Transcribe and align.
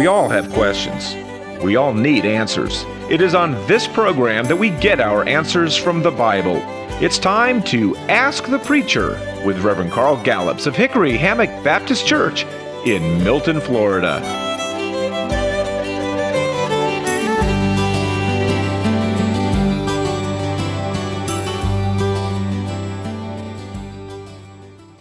We 0.00 0.06
all 0.06 0.30
have 0.30 0.50
questions. 0.54 1.14
We 1.62 1.76
all 1.76 1.92
need 1.92 2.24
answers. 2.24 2.86
It 3.10 3.20
is 3.20 3.34
on 3.34 3.52
this 3.66 3.86
program 3.86 4.46
that 4.46 4.56
we 4.56 4.70
get 4.70 4.98
our 4.98 5.28
answers 5.28 5.76
from 5.76 6.02
the 6.02 6.10
Bible. 6.10 6.56
It's 7.02 7.18
time 7.18 7.62
to 7.64 7.94
Ask 8.08 8.46
the 8.46 8.60
Preacher 8.60 9.10
with 9.44 9.62
Reverend 9.62 9.92
Carl 9.92 10.16
Gallups 10.24 10.64
of 10.64 10.74
Hickory 10.74 11.18
Hammock 11.18 11.50
Baptist 11.62 12.06
Church 12.06 12.46
in 12.86 13.22
Milton, 13.22 13.60
Florida. 13.60 14.49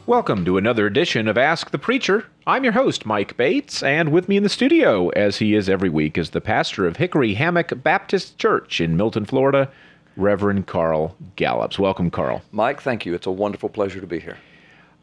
Welcome 0.10 0.44
to 0.46 0.58
another 0.58 0.88
edition 0.88 1.28
of 1.28 1.38
Ask 1.38 1.70
the 1.70 1.78
Preacher. 1.78 2.26
I'm 2.48 2.64
your 2.64 2.74
host, 2.74 3.06
Mike 3.06 3.38
Bates, 3.38 3.84
and 3.84 4.12
with 4.12 4.28
me 4.28 4.38
in 4.38 4.42
the 4.42 4.50
studio, 4.50 5.10
as 5.10 5.38
he 5.38 5.54
is 5.54 5.70
every 5.70 5.88
week, 5.88 6.18
is 6.18 6.32
the 6.32 6.42
pastor 6.42 6.88
of 6.88 6.98
Hickory 6.98 7.36
Hammock 7.36 7.84
Baptist 7.84 8.40
Church 8.40 8.82
in 8.82 8.98
Milton, 8.98 9.26
Florida, 9.26 9.72
Reverend 10.18 10.66
Carl 10.66 11.16
Gallups. 11.36 11.78
Welcome, 11.78 12.10
Carl. 12.10 12.42
Mike, 12.52 12.82
thank 12.82 13.06
you. 13.06 13.14
It's 13.14 13.28
a 13.28 13.32
wonderful 13.32 13.70
pleasure 13.70 14.02
to 14.02 14.08
be 14.08 14.20
here. 14.20 14.40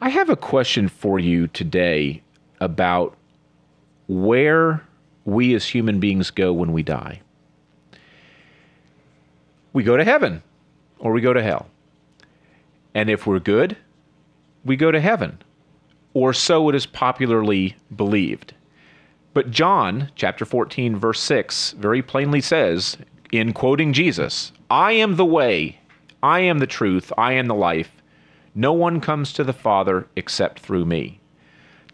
I 0.00 0.08
have 0.08 0.28
a 0.28 0.34
question 0.34 0.88
for 0.88 1.20
you 1.20 1.46
today 1.46 2.20
about 2.58 3.16
where 4.08 4.82
we 5.24 5.54
as 5.54 5.68
human 5.68 6.00
beings 6.00 6.32
go 6.32 6.52
when 6.52 6.72
we 6.72 6.82
die. 6.82 7.20
We 9.72 9.84
go 9.84 9.96
to 9.96 10.02
heaven 10.02 10.42
or 10.98 11.12
we 11.12 11.20
go 11.20 11.32
to 11.32 11.44
hell. 11.44 11.68
And 12.92 13.08
if 13.08 13.24
we're 13.24 13.38
good, 13.38 13.76
we 14.66 14.76
go 14.76 14.90
to 14.90 15.00
heaven, 15.00 15.38
or 16.12 16.32
so 16.32 16.68
it 16.68 16.74
is 16.74 16.86
popularly 16.86 17.76
believed. 17.94 18.54
But 19.32 19.50
John, 19.50 20.10
chapter 20.16 20.44
14, 20.44 20.96
verse 20.96 21.20
6, 21.20 21.72
very 21.72 22.02
plainly 22.02 22.40
says, 22.40 22.96
in 23.32 23.52
quoting 23.52 23.92
Jesus, 23.92 24.52
I 24.70 24.92
am 24.92 25.16
the 25.16 25.24
way, 25.24 25.78
I 26.22 26.40
am 26.40 26.58
the 26.58 26.66
truth, 26.66 27.12
I 27.18 27.32
am 27.32 27.46
the 27.46 27.54
life. 27.54 27.90
No 28.54 28.72
one 28.72 29.00
comes 29.00 29.32
to 29.34 29.44
the 29.44 29.52
Father 29.52 30.08
except 30.16 30.60
through 30.60 30.86
me. 30.86 31.20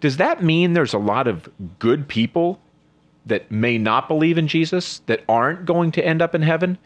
Does 0.01 0.17
that 0.19 0.43
mean 0.43 0.73
there's 0.73 0.95
a 0.95 0.99
lot 0.99 1.27
of 1.27 1.49
good 1.79 2.09
people 2.09 2.61
that 3.27 3.51
may 3.51 3.79
not 3.79 4.09
believe 4.09 4.39
in 4.39 4.49
Jesus 4.49 5.01
that 5.07 5.25
aren't 5.29 5.65
going 5.65 5.93
to 5.93 6.05
end 6.05 6.23
up 6.23 6.35
in 6.35 6.43
heaven? 6.43 6.79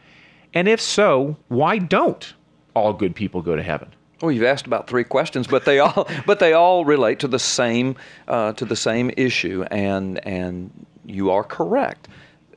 And 0.55 0.69
if 0.69 0.81
so, 0.81 1.37
why 1.49 1.79
don't 1.79 2.35
all 2.75 2.93
good 2.93 3.15
people 3.15 3.43
go 3.43 3.57
to 3.57 3.63
heaven? 3.63 3.95
Well, 4.21 4.33
you've 4.33 4.45
asked 4.45 4.67
about 4.67 4.87
three 4.89 5.05
questions, 5.05 5.47
but 5.47 5.65
they 5.65 5.79
all 5.79 6.09
but 6.27 6.39
they 6.39 6.53
all 6.53 6.85
relate 6.85 7.21
to 7.21 7.29
the 7.29 7.39
same 7.39 7.97
uh, 8.29 8.53
to 8.55 8.65
the 8.65 8.77
same 8.77 9.11
issue, 9.17 9.65
and 9.71 10.25
and 10.27 10.87
you 11.05 11.31
are 11.31 11.45
correct. 11.45 12.09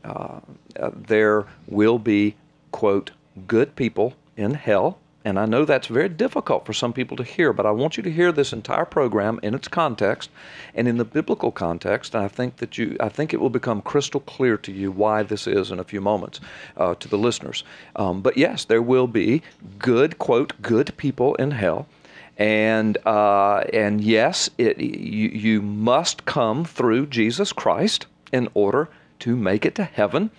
Uh, 0.03 0.39
uh, 0.79 0.91
there 0.95 1.45
will 1.67 1.99
be 1.99 2.35
quote 2.71 3.11
good 3.47 3.75
people 3.75 4.13
in 4.37 4.53
hell, 4.53 4.99
and 5.25 5.37
I 5.37 5.45
know 5.45 5.65
that's 5.65 5.87
very 5.87 6.07
difficult 6.07 6.65
for 6.65 6.71
some 6.71 6.93
people 6.93 7.17
to 7.17 7.23
hear, 7.23 7.51
but 7.51 7.65
I 7.65 7.71
want 7.71 7.97
you 7.97 8.03
to 8.03 8.11
hear 8.11 8.31
this 8.31 8.53
entire 8.53 8.85
program 8.85 9.39
in 9.43 9.53
its 9.53 9.67
context 9.67 10.29
and 10.73 10.87
in 10.87 10.97
the 10.97 11.03
biblical 11.03 11.51
context. 11.51 12.15
And 12.15 12.23
I 12.23 12.29
think 12.29 12.57
that 12.57 12.77
you, 12.77 12.95
I 13.01 13.09
think 13.09 13.33
it 13.33 13.41
will 13.41 13.49
become 13.49 13.81
crystal 13.81 14.21
clear 14.21 14.55
to 14.57 14.71
you 14.71 14.91
why 14.91 15.23
this 15.23 15.45
is 15.45 15.71
in 15.71 15.79
a 15.79 15.83
few 15.83 15.99
moments 15.99 16.39
uh, 16.77 16.95
to 16.95 17.07
the 17.09 17.17
listeners. 17.17 17.65
Um, 17.97 18.21
but 18.21 18.37
yes, 18.37 18.63
there 18.63 18.81
will 18.81 19.07
be 19.07 19.41
good, 19.77 20.19
quote, 20.19 20.53
good 20.61 20.95
people 20.95 21.35
in 21.35 21.51
hell. 21.51 21.87
And 22.37 22.97
uh, 23.05 23.65
and 23.73 23.99
yes, 23.99 24.49
it, 24.57 24.79
you, 24.79 25.27
you 25.27 25.61
must 25.61 26.23
come 26.23 26.63
through 26.63 27.07
Jesus 27.07 27.51
Christ 27.51 28.05
in 28.31 28.47
order 28.53 28.87
to 29.19 29.35
make 29.35 29.65
it 29.65 29.75
to 29.75 29.83
heaven. 29.83 30.31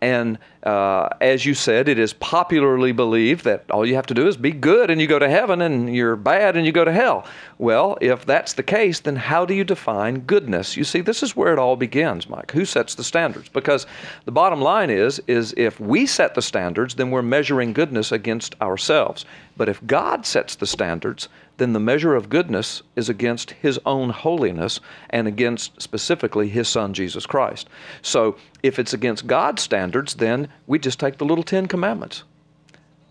And 0.00 0.38
uh, 0.62 1.08
as 1.20 1.46
you 1.46 1.54
said, 1.54 1.88
it 1.88 1.98
is 1.98 2.12
popularly 2.12 2.92
believed 2.92 3.44
that 3.44 3.70
all 3.70 3.86
you 3.86 3.94
have 3.94 4.06
to 4.06 4.14
do 4.14 4.26
is 4.26 4.36
be 4.36 4.52
good 4.52 4.90
and 4.90 5.00
you 5.00 5.06
go 5.06 5.18
to 5.18 5.28
heaven, 5.28 5.62
and 5.62 5.94
you're 5.94 6.16
bad 6.16 6.56
and 6.56 6.66
you 6.66 6.72
go 6.72 6.84
to 6.84 6.92
hell. 6.92 7.26
Well, 7.58 7.96
if 8.02 8.26
that's 8.26 8.52
the 8.52 8.62
case, 8.62 9.00
then 9.00 9.16
how 9.16 9.46
do 9.46 9.54
you 9.54 9.64
define 9.64 10.20
goodness? 10.20 10.76
You 10.76 10.84
see, 10.84 11.00
this 11.00 11.22
is 11.22 11.34
where 11.34 11.54
it 11.54 11.58
all 11.58 11.76
begins, 11.76 12.28
Mike. 12.28 12.50
Who 12.50 12.66
sets 12.66 12.94
the 12.94 13.04
standards? 13.04 13.48
Because 13.48 13.86
the 14.26 14.32
bottom 14.32 14.60
line 14.60 14.90
is, 14.90 15.22
is 15.26 15.54
if 15.56 15.80
we 15.80 16.04
set 16.04 16.34
the 16.34 16.42
standards, 16.42 16.96
then 16.96 17.10
we're 17.10 17.22
measuring 17.22 17.72
goodness 17.72 18.12
against 18.12 18.60
ourselves. 18.60 19.24
But 19.56 19.70
if 19.70 19.84
God 19.86 20.26
sets 20.26 20.54
the 20.54 20.66
standards, 20.66 21.30
then 21.56 21.72
the 21.72 21.80
measure 21.80 22.14
of 22.14 22.28
goodness 22.28 22.82
is 22.94 23.08
against 23.08 23.52
his 23.52 23.80
own 23.86 24.10
holiness 24.10 24.80
and 25.08 25.26
against 25.26 25.80
specifically 25.80 26.50
his 26.50 26.68
son 26.68 26.92
Jesus 26.92 27.24
Christ. 27.24 27.70
So 28.02 28.36
if 28.62 28.78
it's 28.78 28.92
against 28.92 29.26
God's 29.26 29.62
standards, 29.62 30.14
then 30.16 30.48
we 30.66 30.78
just 30.78 31.00
take 31.00 31.16
the 31.16 31.24
little 31.24 31.44
Ten 31.44 31.68
Commandments. 31.68 32.24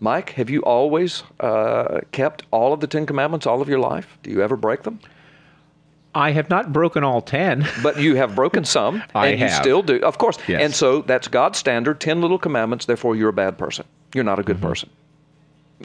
Mike, 0.00 0.30
have 0.32 0.50
you 0.50 0.60
always 0.62 1.22
uh, 1.40 2.00
kept 2.12 2.42
all 2.50 2.72
of 2.72 2.80
the 2.80 2.86
Ten 2.86 3.06
Commandments 3.06 3.46
all 3.46 3.62
of 3.62 3.68
your 3.68 3.78
life? 3.78 4.18
Do 4.22 4.30
you 4.30 4.42
ever 4.42 4.56
break 4.56 4.82
them? 4.82 5.00
I 6.14 6.30
have 6.32 6.48
not 6.50 6.72
broken 6.72 7.04
all 7.04 7.20
ten. 7.22 7.66
but 7.82 7.98
you 7.98 8.14
have 8.16 8.34
broken 8.34 8.64
some, 8.64 9.02
I 9.14 9.28
and 9.28 9.40
you 9.40 9.48
still 9.48 9.82
do. 9.82 9.96
Of 10.00 10.18
course. 10.18 10.38
Yes. 10.48 10.62
And 10.62 10.74
so 10.74 11.02
that's 11.02 11.28
God's 11.28 11.58
standard, 11.58 12.00
ten 12.00 12.20
little 12.20 12.38
commandments, 12.38 12.86
therefore 12.86 13.16
you're 13.16 13.28
a 13.30 13.34
bad 13.34 13.56
person. 13.58 13.84
You're 14.14 14.24
not 14.24 14.38
a 14.38 14.42
good 14.42 14.56
Mm-hmm. 14.56 14.66
person. 14.68 14.90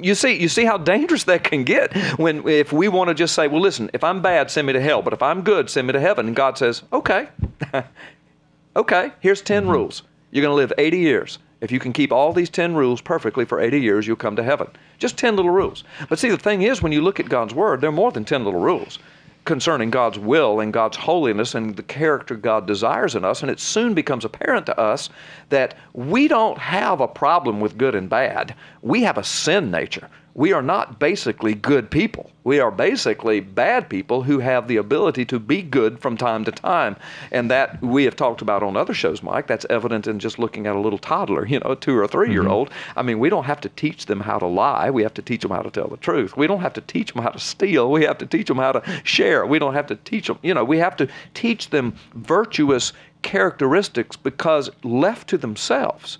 You 0.01 0.15
see, 0.15 0.41
you 0.41 0.47
see 0.47 0.63
how 0.63 0.77
dangerous 0.77 1.25
that 1.25 1.43
can 1.43 1.65
get 1.65 1.93
when 2.17 2.47
if 2.47 2.71
we 2.71 2.87
want 2.87 3.09
to 3.09 3.13
just 3.13 3.35
say, 3.35 3.49
well, 3.49 3.59
listen, 3.59 3.89
if 3.93 4.05
I'm 4.05 4.21
bad, 4.21 4.49
send 4.49 4.67
me 4.67 4.71
to 4.73 4.79
hell, 4.79 5.01
but 5.01 5.11
if 5.11 5.21
I'm 5.21 5.41
good, 5.41 5.69
send 5.69 5.87
me 5.87 5.91
to 5.93 5.99
heaven. 5.99 6.27
And 6.27 6.35
God 6.35 6.57
says, 6.57 6.81
okay, 6.93 7.27
okay, 8.75 9.11
here's 9.19 9.41
10 9.41 9.63
Mm-hmm. 9.63 9.71
rules. 9.71 10.03
You're 10.31 10.43
going 10.43 10.51
to 10.53 10.55
live 10.55 10.71
80 10.77 10.97
years. 10.97 11.39
If 11.61 11.71
you 11.71 11.79
can 11.79 11.93
keep 11.93 12.11
all 12.11 12.33
these 12.33 12.49
10 12.49 12.75
rules 12.75 13.01
perfectly 13.01 13.45
for 13.45 13.61
80 13.61 13.79
years, 13.79 14.07
you'll 14.07 14.15
come 14.15 14.35
to 14.35 14.43
heaven. 14.43 14.67
Just 14.97 15.17
10 15.17 15.35
little 15.35 15.51
rules. 15.51 15.83
But 16.09 16.17
see, 16.19 16.29
the 16.29 16.37
thing 16.37 16.63
is, 16.63 16.81
when 16.81 16.91
you 16.91 17.01
look 17.01 17.19
at 17.19 17.29
God's 17.29 17.53
Word, 17.53 17.81
there 17.81 17.89
are 17.89 17.93
more 17.93 18.11
than 18.11 18.25
10 18.25 18.43
little 18.43 18.59
rules 18.59 18.97
concerning 19.45 19.89
God's 19.89 20.19
will 20.19 20.59
and 20.59 20.71
God's 20.73 20.97
holiness 20.97 21.55
and 21.55 21.75
the 21.75 21.83
character 21.83 22.35
God 22.35 22.67
desires 22.67 23.15
in 23.15 23.25
us. 23.25 23.41
And 23.41 23.49
it 23.49 23.59
soon 23.59 23.93
becomes 23.93 24.25
apparent 24.25 24.65
to 24.67 24.79
us 24.79 25.09
that 25.49 25.77
we 25.93 26.27
don't 26.27 26.57
have 26.57 27.01
a 27.01 27.07
problem 27.07 27.59
with 27.59 27.77
good 27.77 27.95
and 27.95 28.09
bad. 28.09 28.55
We 28.81 29.01
have 29.03 29.17
a 29.17 29.23
sin 29.23 29.71
nature. 29.71 30.09
We 30.33 30.53
are 30.53 30.61
not 30.61 30.99
basically 30.99 31.53
good 31.53 31.91
people. 31.91 32.31
We 32.43 32.59
are 32.59 32.71
basically 32.71 33.39
bad 33.39 33.89
people 33.89 34.23
who 34.23 34.39
have 34.39 34.67
the 34.67 34.77
ability 34.77 35.25
to 35.25 35.39
be 35.39 35.61
good 35.61 35.99
from 35.99 36.17
time 36.17 36.45
to 36.45 36.51
time. 36.51 36.95
And 37.31 37.51
that 37.51 37.81
we 37.81 38.05
have 38.05 38.15
talked 38.15 38.41
about 38.41 38.63
on 38.63 38.77
other 38.77 38.93
shows, 38.93 39.21
Mike. 39.21 39.47
That's 39.47 39.65
evident 39.69 40.07
in 40.07 40.19
just 40.19 40.39
looking 40.39 40.67
at 40.67 40.75
a 40.75 40.79
little 40.79 40.97
toddler, 40.97 41.45
you 41.51 41.59
know, 41.59 41.71
a 41.71 41.75
two 41.75 41.97
or 41.97 42.07
three 42.07 42.31
year 42.31 42.43
mm-hmm. 42.43 42.51
old. 42.51 42.69
I 42.95 43.01
mean, 43.01 43.19
we 43.19 43.29
don't 43.29 43.43
have 43.43 43.61
to 43.61 43.69
teach 43.69 44.05
them 44.05 44.21
how 44.21 44.39
to 44.39 44.47
lie. 44.47 44.89
We 44.89 45.03
have 45.03 45.13
to 45.15 45.21
teach 45.21 45.41
them 45.41 45.51
how 45.51 45.61
to 45.61 45.69
tell 45.71 45.87
the 45.87 45.97
truth. 45.97 46.37
We 46.37 46.47
don't 46.47 46.61
have 46.61 46.73
to 46.73 46.81
teach 46.81 47.13
them 47.13 47.23
how 47.23 47.29
to 47.29 47.39
steal. 47.39 47.91
We 47.91 48.03
have 48.05 48.17
to 48.19 48.25
teach 48.25 48.47
them 48.47 48.57
how 48.57 48.71
to 48.71 49.01
share. 49.03 49.45
We 49.45 49.59
don't 49.59 49.73
have 49.73 49.87
to 49.87 49.95
teach 49.97 50.27
them, 50.27 50.39
you 50.41 50.53
know, 50.53 50.63
we 50.63 50.77
have 50.77 50.95
to 50.97 51.07
teach 51.33 51.69
them 51.69 51.95
virtuous 52.15 52.93
characteristics 53.21 54.15
because 54.15 54.69
left 54.83 55.29
to 55.29 55.37
themselves, 55.37 56.17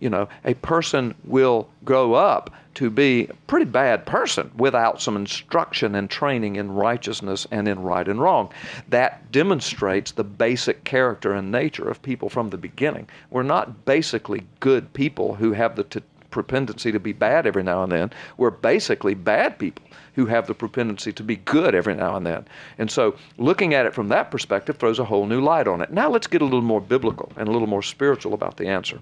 you 0.00 0.10
know, 0.10 0.28
a 0.44 0.54
person 0.54 1.14
will 1.24 1.68
grow 1.84 2.14
up 2.14 2.50
to 2.74 2.90
be 2.90 3.24
a 3.24 3.34
pretty 3.48 3.64
bad 3.64 4.06
person 4.06 4.50
without 4.56 5.02
some 5.02 5.16
instruction 5.16 5.96
and 5.96 6.08
training 6.08 6.56
in 6.56 6.70
righteousness 6.70 7.46
and 7.50 7.66
in 7.66 7.82
right 7.82 8.06
and 8.06 8.20
wrong. 8.20 8.50
That 8.88 9.32
demonstrates 9.32 10.12
the 10.12 10.22
basic 10.22 10.84
character 10.84 11.32
and 11.32 11.50
nature 11.50 11.88
of 11.88 12.00
people 12.02 12.28
from 12.28 12.50
the 12.50 12.56
beginning. 12.56 13.08
We're 13.30 13.42
not 13.42 13.84
basically 13.84 14.44
good 14.60 14.92
people 14.92 15.34
who 15.34 15.52
have 15.52 15.74
the 15.74 15.84
t- 15.84 16.02
propensity 16.30 16.92
to 16.92 17.00
be 17.00 17.12
bad 17.12 17.46
every 17.46 17.64
now 17.64 17.82
and 17.82 17.90
then. 17.90 18.12
We're 18.36 18.50
basically 18.50 19.14
bad 19.14 19.58
people 19.58 19.84
who 20.14 20.26
have 20.26 20.46
the 20.46 20.54
propensity 20.54 21.12
to 21.12 21.22
be 21.24 21.36
good 21.36 21.74
every 21.74 21.94
now 21.94 22.14
and 22.14 22.24
then. 22.24 22.44
And 22.78 22.90
so 22.90 23.16
looking 23.38 23.74
at 23.74 23.86
it 23.86 23.94
from 23.94 24.08
that 24.08 24.30
perspective 24.30 24.76
throws 24.76 25.00
a 25.00 25.04
whole 25.04 25.26
new 25.26 25.40
light 25.40 25.66
on 25.66 25.80
it. 25.80 25.90
Now 25.90 26.08
let's 26.10 26.28
get 26.28 26.42
a 26.42 26.44
little 26.44 26.62
more 26.62 26.80
biblical 26.80 27.32
and 27.36 27.48
a 27.48 27.52
little 27.52 27.66
more 27.66 27.82
spiritual 27.82 28.34
about 28.34 28.56
the 28.56 28.68
answer. 28.68 29.00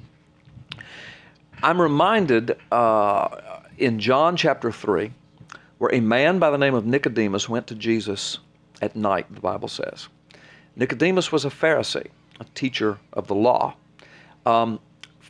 I'm 1.63 1.81
reminded 1.81 2.57
uh, 2.71 3.29
in 3.79 3.99
John 3.99 4.37
chapter 4.37 4.71
3, 4.71 5.11
where 5.79 5.95
a 5.95 6.01
man 6.01 6.39
by 6.39 6.51
the 6.51 6.59
name 6.59 6.75
of 6.75 6.87
Nicodemus 6.87 7.49
went 7.49 7.67
to 7.69 7.75
Jesus 7.75 8.39
at 8.83 8.95
night, 8.95 9.27
the 9.35 9.41
Bible 9.41 9.69
says. 9.69 10.09
Nicodemus 10.77 11.33
was 11.33 11.45
a 11.45 11.51
Pharisee, 11.51 12.09
a 12.39 12.45
teacher 12.55 12.99
of 13.13 13.27
the 13.27 13.35
law. 13.35 13.75
Um, 14.45 14.81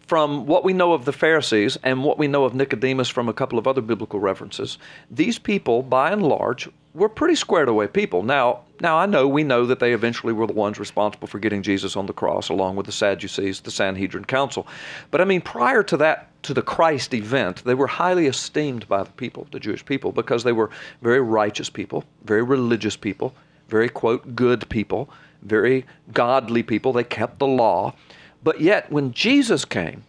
from 0.07 0.47
what 0.47 0.65
we 0.65 0.73
know 0.73 0.93
of 0.93 1.05
the 1.05 1.13
Pharisees 1.13 1.79
and 1.83 2.05
what 2.05 2.19
we 2.19 2.29
know 2.29 2.45
of 2.45 2.55
Nicodemus 2.55 3.09
from 3.09 3.29
a 3.29 3.33
couple 3.33 3.59
of 3.59 3.67
other 3.67 3.81
biblical 3.81 4.21
references, 4.21 4.79
these 5.11 5.39
people, 5.39 5.83
by 5.83 6.13
and 6.13 6.23
large, 6.23 6.69
were 6.97 7.11
pretty 7.11 7.35
squared 7.35 7.69
away 7.69 7.87
people. 7.87 8.23
Now, 8.23 8.61
now 8.81 8.97
I 8.97 9.07
know 9.07 9.29
we 9.29 9.45
know 9.45 9.67
that 9.67 9.81
they 9.81 9.93
eventually 9.93 10.33
were 10.33 10.47
the 10.47 10.55
ones 10.55 10.79
responsible 10.79 11.29
for 11.29 11.39
getting 11.39 11.63
Jesus 11.63 11.95
on 11.95 12.07
the 12.07 12.13
cross, 12.13 12.49
along 12.49 12.77
with 12.77 12.87
the 12.87 12.93
Sadducees, 12.93 13.61
the 13.61 13.71
Sanhedrin 13.71 14.25
Council. 14.25 14.67
But 15.11 15.21
I 15.21 15.25
mean, 15.25 15.43
prior 15.43 15.83
to 15.85 15.97
that, 15.99 16.31
to 16.45 16.55
the 16.55 16.63
Christ 16.63 17.13
event, 17.13 17.63
they 17.65 17.75
were 17.75 17.87
highly 17.87 18.27
esteemed 18.27 18.89
by 18.89 19.03
the 19.03 19.11
people, 19.13 19.47
the 19.51 19.61
Jewish 19.61 19.85
people, 19.85 20.11
because 20.11 20.43
they 20.43 20.53
were 20.53 20.71
very 21.03 21.21
righteous 21.21 21.69
people, 21.69 22.05
very 22.25 22.43
religious 22.43 22.97
people, 22.97 23.35
very 23.69 23.89
quote 23.91 24.35
good 24.35 24.67
people, 24.71 25.11
very 25.43 25.85
godly 26.13 26.63
people. 26.63 26.93
They 26.93 27.05
kept 27.05 27.39
the 27.39 27.47
law. 27.47 27.95
But 28.43 28.61
yet, 28.61 28.91
when 28.91 29.13
Jesus 29.13 29.65
came, 29.65 30.03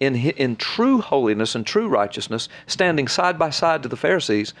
in, 0.00 0.16
in 0.16 0.56
true 0.56 1.00
holiness 1.00 1.54
and 1.54 1.66
true 1.66 1.88
righteousness, 1.88 2.48
standing 2.66 3.08
side 3.08 3.38
by 3.38 3.50
side 3.50 3.82
to 3.82 3.88
the 3.88 3.96
Pharisees, 3.96 4.54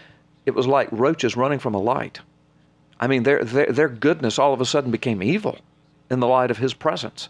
it 0.46 0.54
was 0.54 0.66
like 0.66 0.88
roaches 0.90 1.36
running 1.36 1.58
from 1.58 1.74
a 1.74 1.80
light. 1.80 2.20
I 3.00 3.06
mean, 3.06 3.22
their, 3.24 3.44
their, 3.44 3.66
their 3.66 3.88
goodness 3.88 4.38
all 4.38 4.52
of 4.52 4.60
a 4.60 4.66
sudden 4.66 4.90
became 4.90 5.22
evil 5.22 5.58
in 6.10 6.20
the 6.20 6.26
light 6.26 6.50
of 6.50 6.58
his 6.58 6.74
presence. 6.74 7.28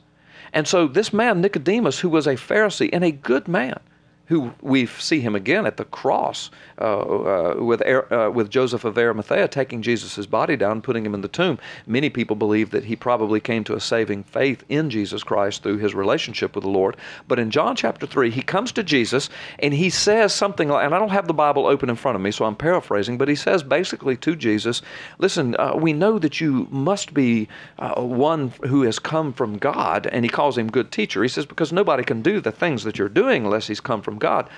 And 0.52 0.68
so, 0.68 0.86
this 0.86 1.12
man, 1.12 1.40
Nicodemus, 1.40 2.00
who 2.00 2.08
was 2.08 2.26
a 2.26 2.34
Pharisee 2.34 2.90
and 2.92 3.04
a 3.04 3.10
good 3.10 3.48
man, 3.48 3.80
who 4.26 4.52
we 4.62 4.86
see 4.86 5.20
him 5.20 5.34
again 5.34 5.66
at 5.66 5.76
the 5.76 5.84
cross 5.84 6.50
uh, 6.80 6.98
uh, 6.98 7.54
with, 7.58 7.82
uh, 7.82 8.30
with 8.32 8.50
Joseph 8.50 8.84
of 8.84 8.96
Arimathea 8.96 9.48
taking 9.48 9.82
Jesus' 9.82 10.26
body 10.26 10.56
down, 10.56 10.80
putting 10.80 11.04
him 11.04 11.14
in 11.14 11.20
the 11.20 11.28
tomb. 11.28 11.58
Many 11.86 12.08
people 12.08 12.34
believe 12.34 12.70
that 12.70 12.84
he 12.84 12.96
probably 12.96 13.40
came 13.40 13.64
to 13.64 13.74
a 13.74 13.80
saving 13.80 14.24
faith 14.24 14.64
in 14.68 14.88
Jesus 14.90 15.22
Christ 15.22 15.62
through 15.62 15.78
his 15.78 15.94
relationship 15.94 16.54
with 16.54 16.64
the 16.64 16.70
Lord. 16.70 16.96
But 17.28 17.38
in 17.38 17.50
John 17.50 17.76
chapter 17.76 18.06
3, 18.06 18.30
he 18.30 18.42
comes 18.42 18.72
to 18.72 18.82
Jesus 18.82 19.28
and 19.58 19.74
he 19.74 19.90
says 19.90 20.34
something 20.34 20.68
like, 20.68 20.86
and 20.86 20.94
I 20.94 20.98
don't 20.98 21.10
have 21.10 21.26
the 21.26 21.34
Bible 21.34 21.66
open 21.66 21.90
in 21.90 21.96
front 21.96 22.16
of 22.16 22.22
me, 22.22 22.30
so 22.30 22.44
I'm 22.44 22.56
paraphrasing, 22.56 23.18
but 23.18 23.28
he 23.28 23.34
says 23.34 23.62
basically 23.62 24.16
to 24.18 24.34
Jesus, 24.34 24.82
Listen, 25.18 25.54
uh, 25.58 25.76
we 25.76 25.92
know 25.92 26.18
that 26.18 26.40
you 26.40 26.66
must 26.70 27.12
be 27.12 27.48
uh, 27.78 28.00
one 28.00 28.48
who 28.66 28.82
has 28.82 28.98
come 28.98 29.32
from 29.32 29.58
God, 29.58 30.06
and 30.06 30.24
he 30.24 30.28
calls 30.28 30.56
him 30.56 30.70
good 30.70 30.90
teacher. 30.90 31.22
He 31.22 31.28
says, 31.28 31.46
Because 31.46 31.72
nobody 31.72 32.04
can 32.04 32.22
do 32.22 32.40
the 32.40 32.52
things 32.52 32.84
that 32.84 32.98
you're 32.98 33.08
doing 33.08 33.44
unless 33.44 33.66
he's 33.66 33.80
come 33.80 34.02
from 34.02 34.13
from 34.14 34.18
God. 34.20 34.48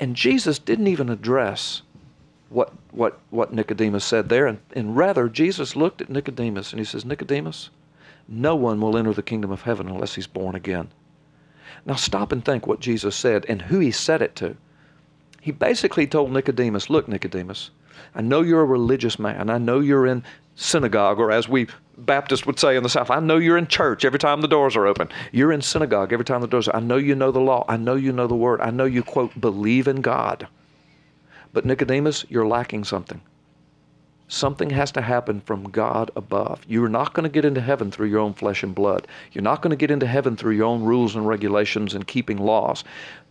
And 0.00 0.16
Jesus 0.16 0.58
didn't 0.58 0.88
even 0.88 1.08
address 1.08 1.82
what, 2.48 2.72
what, 2.90 3.18
what 3.30 3.52
Nicodemus 3.52 4.04
said 4.04 4.28
there. 4.28 4.46
And, 4.46 4.58
and 4.72 4.96
rather, 4.96 5.28
Jesus 5.28 5.76
looked 5.76 6.00
at 6.00 6.10
Nicodemus 6.10 6.72
and 6.72 6.80
he 6.80 6.84
says, 6.84 7.04
Nicodemus, 7.04 7.70
no 8.26 8.56
one 8.56 8.80
will 8.80 8.96
enter 8.96 9.12
the 9.12 9.22
kingdom 9.22 9.50
of 9.50 9.62
heaven 9.62 9.88
unless 9.88 10.14
he's 10.14 10.26
born 10.26 10.54
again. 10.54 10.88
Now, 11.86 11.94
stop 11.94 12.32
and 12.32 12.44
think 12.44 12.66
what 12.66 12.80
Jesus 12.80 13.14
said 13.14 13.46
and 13.48 13.62
who 13.62 13.78
he 13.78 13.90
said 13.90 14.20
it 14.20 14.34
to. 14.36 14.56
He 15.40 15.52
basically 15.52 16.06
told 16.06 16.32
Nicodemus, 16.32 16.90
Look, 16.90 17.08
Nicodemus, 17.08 17.70
I 18.14 18.22
know 18.22 18.42
you're 18.42 18.60
a 18.60 18.66
religious 18.66 19.18
man. 19.18 19.50
I 19.50 19.58
know 19.58 19.80
you're 19.80 20.06
in 20.06 20.22
synagogue, 20.54 21.18
or 21.18 21.30
as 21.30 21.48
we 21.48 21.68
Baptists 21.98 22.46
would 22.46 22.60
say 22.60 22.76
in 22.76 22.84
the 22.84 22.88
South, 22.88 23.10
I 23.10 23.18
know 23.18 23.38
you're 23.38 23.58
in 23.58 23.66
church 23.66 24.04
every 24.04 24.20
time 24.20 24.40
the 24.40 24.46
doors 24.46 24.76
are 24.76 24.86
open. 24.86 25.08
You're 25.32 25.52
in 25.52 25.62
synagogue 25.62 26.12
every 26.12 26.24
time 26.24 26.40
the 26.40 26.46
doors 26.46 26.68
are 26.68 26.76
I 26.76 26.80
know 26.80 26.96
you 26.96 27.16
know 27.16 27.32
the 27.32 27.40
law. 27.40 27.64
I 27.68 27.76
know 27.76 27.96
you 27.96 28.12
know 28.12 28.28
the 28.28 28.36
word. 28.36 28.60
I 28.60 28.70
know 28.70 28.84
you, 28.84 29.02
quote, 29.02 29.40
believe 29.40 29.88
in 29.88 30.00
God. 30.00 30.46
But 31.52 31.64
Nicodemus, 31.64 32.24
you're 32.28 32.46
lacking 32.46 32.84
something. 32.84 33.20
Something 34.28 34.70
has 34.70 34.92
to 34.92 35.00
happen 35.00 35.40
from 35.40 35.70
God 35.70 36.10
above. 36.14 36.64
You're 36.68 36.88
not 36.88 37.14
going 37.14 37.24
to 37.24 37.30
get 37.30 37.46
into 37.46 37.62
heaven 37.62 37.90
through 37.90 38.08
your 38.08 38.20
own 38.20 38.34
flesh 38.34 38.62
and 38.62 38.74
blood. 38.74 39.08
You're 39.32 39.42
not 39.42 39.62
going 39.62 39.70
to 39.70 39.76
get 39.76 39.90
into 39.90 40.06
heaven 40.06 40.36
through 40.36 40.54
your 40.54 40.66
own 40.66 40.84
rules 40.84 41.16
and 41.16 41.26
regulations 41.26 41.94
and 41.94 42.06
keeping 42.06 42.36
laws. 42.36 42.84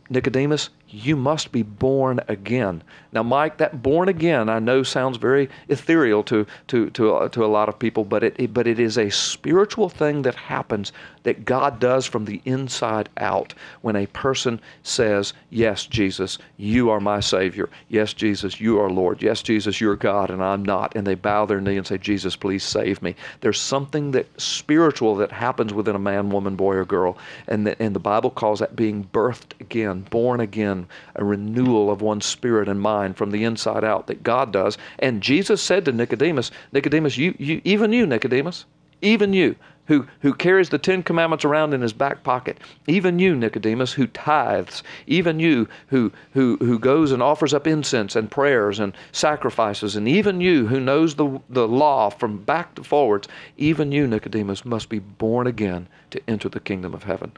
Nicodemus, 0.09 0.71
you 0.89 1.15
must 1.15 1.51
be 1.51 1.63
born 1.63 2.19
again. 2.27 2.81
Now, 3.11 3.23
Mike, 3.23 3.57
that 3.57 3.81
born 3.81 4.09
again 4.09 4.49
I 4.49 4.59
know 4.59 4.83
sounds 4.83 5.17
very 5.17 5.49
ethereal 5.69 6.23
to 6.23 6.45
to 6.67 6.89
to, 6.91 7.15
uh, 7.15 7.29
to 7.29 7.43
a 7.43 7.47
lot 7.47 7.69
of 7.69 7.79
people, 7.79 8.03
but 8.03 8.23
it, 8.23 8.35
it, 8.37 8.53
but 8.53 8.67
it 8.67 8.79
is 8.79 8.97
a 8.97 9.09
spiritual 9.09 9.89
thing 9.89 10.21
that 10.21 10.35
happens 10.35 10.91
that 11.23 11.45
God 11.45 11.79
does 11.79 12.05
from 12.05 12.25
the 12.25 12.41
inside 12.45 13.09
out 13.17 13.53
when 13.81 13.95
a 13.95 14.05
person 14.07 14.59
says, 14.83 15.33
"Yes, 15.49 15.85
Jesus, 15.85 16.37
you 16.57 16.89
are 16.89 16.99
my 16.99 17.19
Savior. 17.19 17.69
Yes, 17.89 18.13
Jesus, 18.13 18.61
you 18.61 18.79
are 18.79 18.89
Lord. 18.89 19.21
Yes, 19.21 19.41
Jesus, 19.41 19.81
you're 19.81 19.95
God, 19.95 20.29
and 20.29 20.43
I'm 20.43 20.63
not." 20.63 20.95
And 20.95 21.07
they 21.07 21.15
bow 21.15 21.45
their 21.45 21.61
knee 21.61 21.77
and 21.77 21.87
say, 21.87 21.97
"Jesus, 21.97 22.35
please 22.35 22.63
save 22.63 23.01
me." 23.01 23.15
There's 23.41 23.59
something 23.59 24.11
that 24.11 24.27
spiritual 24.39 25.15
that 25.15 25.31
happens 25.31 25.73
within 25.73 25.95
a 25.95 25.99
man, 25.99 26.29
woman, 26.29 26.55
boy, 26.55 26.75
or 26.75 26.85
girl, 26.85 27.17
and 27.47 27.65
the, 27.65 27.81
and 27.81 27.95
the 27.95 27.99
Bible 27.99 28.29
calls 28.29 28.59
that 28.59 28.75
being 28.75 29.09
birthed 29.11 29.59
again, 29.59 30.05
born 30.09 30.39
again, 30.39 30.76
a 31.15 31.24
renewal 31.24 31.89
of 31.89 32.01
one's 32.01 32.25
spirit 32.25 32.68
and 32.68 32.79
mind 32.79 33.18
from 33.18 33.31
the 33.31 33.44
inside 33.44 33.83
out 33.83 34.07
that 34.07 34.21
God 34.21 34.51
does. 34.51 34.77
And 35.00 35.24
Jesus 35.24 35.62
said 35.62 35.85
to 35.85 35.91
Nicodemus, 35.91 36.51
Nicodemus, 36.71 37.18
you, 37.18 37.33
you 37.39 37.62
even 37.63 37.94
you, 37.94 38.06
Nicodemus, 38.06 38.65
even 39.01 39.33
you, 39.33 39.56
who, 39.88 40.06
who 40.19 40.33
carries 40.33 40.69
the 40.69 40.77
Ten 40.77 41.01
Commandments 41.01 41.45
around 41.45 41.74
in 41.74 41.81
his 41.81 41.94
back 41.94 42.24
pocket. 42.24 42.59
Even 42.88 43.19
you, 43.19 43.35
Nicodemus, 43.35 43.94
who 43.94 44.07
tithes. 44.07 44.83
Even 45.07 45.39
you, 45.39 45.68
who, 45.88 46.12
who, 46.33 46.57
who 46.57 46.77
goes 46.77 47.12
and 47.12 47.23
offers 47.23 47.53
up 47.53 47.65
incense 47.65 48.15
and 48.15 48.30
prayers 48.30 48.80
and 48.80 48.94
sacrifices. 49.12 49.95
And 49.95 50.07
even 50.07 50.41
you, 50.41 50.68
who 50.68 50.80
knows 50.80 51.15
the, 51.15 51.39
the 51.50 51.68
law 51.68 52.09
from 52.09 52.38
back 52.44 52.75
to 52.75 52.83
forwards. 52.83 53.27
Even 53.57 53.91
you, 53.91 54.07
Nicodemus, 54.07 54.65
must 54.65 54.89
be 54.89 55.00
born 55.00 55.47
again 55.47 55.88
to 56.12 56.21
enter 56.27 56.50
the 56.50 56.59
kingdom 56.59 56.94
of 56.94 57.03
heaven. 57.03 57.31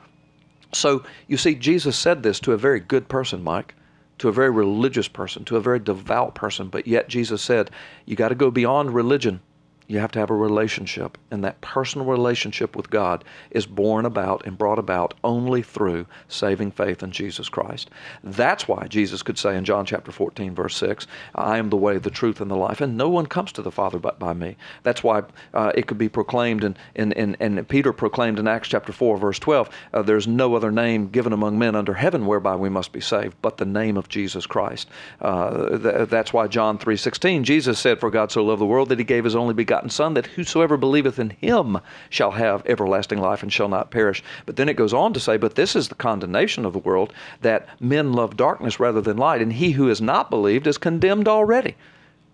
So 0.73 1.03
you 1.27 1.37
see, 1.37 1.55
Jesus 1.55 1.97
said 1.97 2.23
this 2.23 2.39
to 2.41 2.53
a 2.53 2.57
very 2.57 2.79
good 2.79 3.07
person, 3.07 3.43
Mike, 3.43 3.75
to 4.19 4.29
a 4.29 4.33
very 4.33 4.49
religious 4.49 5.07
person, 5.07 5.45
to 5.45 5.57
a 5.57 5.61
very 5.61 5.79
devout 5.79 6.35
person, 6.35 6.67
but 6.67 6.87
yet 6.87 7.07
Jesus 7.07 7.41
said, 7.41 7.71
you 8.05 8.15
got 8.15 8.29
to 8.29 8.35
go 8.35 8.51
beyond 8.51 8.93
religion 8.93 9.41
you 9.89 9.97
have 9.97 10.11
to 10.11 10.19
have 10.19 10.29
a 10.29 10.35
relationship. 10.35 11.17
And 11.31 11.43
that 11.43 11.59
personal 11.61 12.05
relationship 12.05 12.75
with 12.75 12.91
God 12.91 13.23
is 13.49 13.65
born 13.65 14.05
about 14.05 14.45
and 14.45 14.55
brought 14.55 14.77
about 14.77 15.15
only 15.23 15.63
through 15.63 16.05
saving 16.27 16.71
faith 16.71 17.01
in 17.01 17.11
Jesus 17.11 17.49
Christ. 17.49 17.89
That's 18.23 18.67
why 18.67 18.85
Jesus 18.87 19.23
could 19.23 19.39
say 19.39 19.57
in 19.57 19.65
John 19.65 19.87
chapter 19.87 20.11
14, 20.11 20.53
verse 20.53 20.75
6, 20.77 21.07
I 21.33 21.57
am 21.57 21.71
the 21.71 21.75
way, 21.75 21.97
the 21.97 22.11
truth, 22.11 22.39
and 22.39 22.51
the 22.51 22.55
life, 22.55 22.81
and 22.81 22.95
no 22.95 23.09
one 23.09 23.25
comes 23.25 23.51
to 23.53 23.63
the 23.63 23.71
Father 23.71 23.97
but 23.97 24.19
by 24.19 24.33
me. 24.33 24.57
That's 24.83 25.03
why 25.03 25.23
uh, 25.55 25.71
it 25.73 25.87
could 25.87 25.97
be 25.97 26.07
proclaimed, 26.07 26.63
and 26.63 26.77
in, 26.93 27.11
in, 27.13 27.35
in, 27.39 27.65
Peter 27.65 27.91
proclaimed 27.91 28.37
in 28.37 28.47
Acts 28.47 28.69
chapter 28.69 28.93
4, 28.93 29.17
verse 29.17 29.39
12, 29.39 29.69
uh, 29.93 30.01
there's 30.03 30.27
no 30.27 30.53
other 30.53 30.71
name 30.71 31.09
given 31.09 31.33
among 31.33 31.57
men 31.57 31.75
under 31.75 31.95
heaven 31.95 32.27
whereby 32.27 32.55
we 32.55 32.69
must 32.69 32.91
be 32.91 33.01
saved 33.01 33.35
but 33.41 33.57
the 33.57 33.65
name 33.65 33.97
of 33.97 34.07
Jesus 34.07 34.45
Christ. 34.45 34.87
Uh, 35.19 35.77
th- 35.77 36.09
that's 36.09 36.31
why 36.31 36.47
John 36.47 36.77
3.16, 36.77 37.41
Jesus 37.41 37.79
said, 37.79 37.99
For 37.99 38.11
God 38.11 38.31
so 38.31 38.43
loved 38.43 38.61
the 38.61 38.67
world 38.67 38.89
that 38.89 38.99
he 38.99 39.05
gave 39.05 39.23
his 39.23 39.35
only 39.35 39.55
begotten 39.55 39.78
begotten 39.79 39.89
Son, 39.89 40.13
that 40.13 40.25
whosoever 40.25 40.75
believeth 40.75 41.19
in 41.19 41.29
him 41.29 41.79
shall 42.09 42.31
have 42.31 42.65
everlasting 42.65 43.17
life 43.17 43.41
and 43.41 43.53
shall 43.53 43.69
not 43.69 43.91
perish. 43.91 44.21
But 44.45 44.57
then 44.57 44.67
it 44.67 44.75
goes 44.75 44.93
on 44.93 45.13
to 45.13 45.21
say, 45.21 45.37
But 45.37 45.55
this 45.55 45.73
is 45.73 45.87
the 45.87 45.95
condemnation 45.95 46.65
of 46.65 46.73
the 46.73 46.79
world, 46.79 47.13
that 47.43 47.65
men 47.79 48.11
love 48.11 48.35
darkness 48.35 48.77
rather 48.77 48.99
than 48.99 49.15
light, 49.15 49.41
and 49.41 49.53
he 49.53 49.71
who 49.71 49.87
has 49.87 50.01
not 50.01 50.29
believed 50.29 50.67
is 50.67 50.77
condemned 50.77 51.29
already. 51.29 51.77